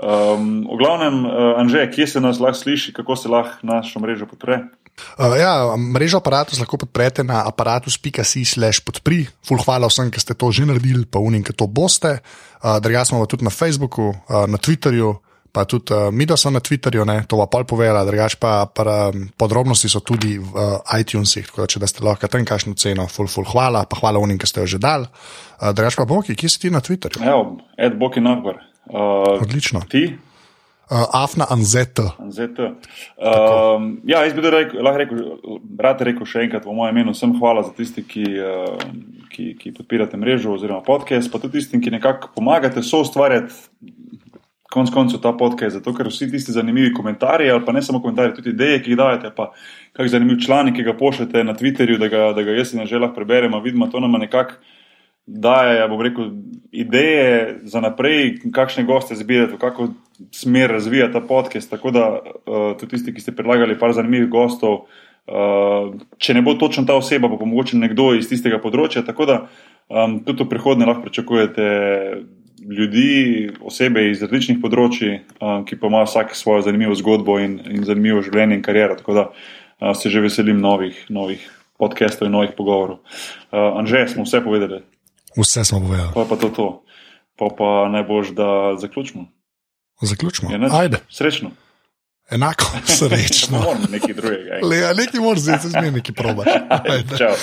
[0.00, 4.28] Um, v glavnem, uh, Anže, kje se nas lahko sliši, kako se lahko našo mrežo
[4.28, 4.68] podpre?
[5.18, 9.24] Uh, ja, mrežo aparatus lahko podprete na aparatus.si/slash podpri.
[9.46, 12.20] Ful, hvala vsem, ki ste to že naredili, pa unim, ki to boste.
[12.60, 15.16] Uh, Druga smo tudi na Facebooku, uh, na Twitterju,
[15.52, 18.70] pa tudi uh, mi, da so na Twitterju, ne, to pa pol povedala, drugač pa,
[18.70, 22.46] pa um, podrobnosti so tudi v uh, iTunesih, tako da če da ste lahko tam
[22.46, 25.10] kakšno ceno, ful, ful, hvala, pa hvala unim, ki ste jo že dali.
[25.58, 27.22] Uh, drugač pa Boki, kje si ti na Twitterju?
[27.26, 28.62] Evo, Ed Boki Nagbar.
[28.90, 29.82] Uh, Odlično.
[29.90, 30.14] ti?
[30.90, 32.16] Uh, Afna Anzeta.
[32.28, 32.58] ZT.
[32.58, 35.20] Um, ja, jaz bi rekel, rekel,
[35.78, 38.82] rad rekel še enkrat v mojem imenu, vsem hvala za tisti, ki, uh,
[39.30, 43.54] ki, ki podpirate mrežo oziroma podcast, pa tudi tistim, ki nekako pomagate so ustvarjati
[44.70, 48.36] konc koncev ta podcast, zato ker vsi tisti zanimivi komentarji, ali pa ne samo komentarji,
[48.40, 49.52] tudi ideje, ki jih dajete, pa
[49.94, 52.98] kak zanimiv članek, ki ga pošljete na Twitterju, da ga, da ga jaz in že
[52.98, 54.58] lahko preberemo, vidimo, to nam nekako
[55.30, 56.32] daje, bom rekel,
[56.72, 59.88] ideje za naprej, kakšne goste zbirati, v kakšno
[60.34, 61.70] smer razvija ta podcast.
[61.70, 64.86] Tako da uh, tudi tisti, ki ste predlagali par zanimivih gostov,
[65.30, 69.04] uh, če ne bo točno ta oseba, pa mogoče nekdo iz tistega področja.
[69.06, 69.38] Tako da
[69.88, 71.70] um, tudi v prihodnje lahko pričakujete
[72.60, 77.86] ljudi, osebe iz različnih področji, um, ki pa imajo vsak svojo zanimivo zgodbo in, in
[77.88, 78.98] zanimivo življenje in kariero.
[78.98, 81.42] Tako da uh, se že veselim novih, novih
[81.80, 83.00] podcastov in novih pogovorov.
[83.48, 84.84] Uh, Anže, smo vse povedali.
[85.36, 86.10] Vse smo povedali.
[86.14, 86.84] Pa pa to to.
[87.36, 89.26] Pa pa najbolj, da zaključimo.
[90.02, 90.58] Zaključimo.
[90.58, 90.72] Nič.
[90.72, 91.50] Ajde, Srečno.
[92.30, 92.64] enako
[92.98, 93.58] srečno.
[93.58, 94.58] Moram nekaj drugega.
[94.62, 96.46] Le, nekaj moraš zdaj, zdaj nekaj probaš.
[96.68, 97.16] Ajde.
[97.18, 97.34] Čau.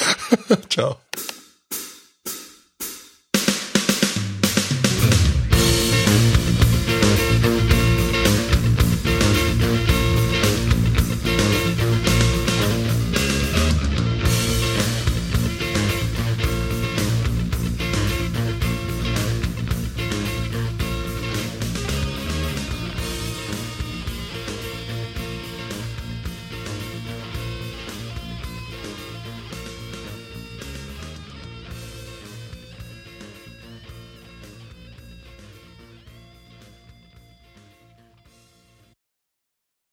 [0.68, 0.92] Čau.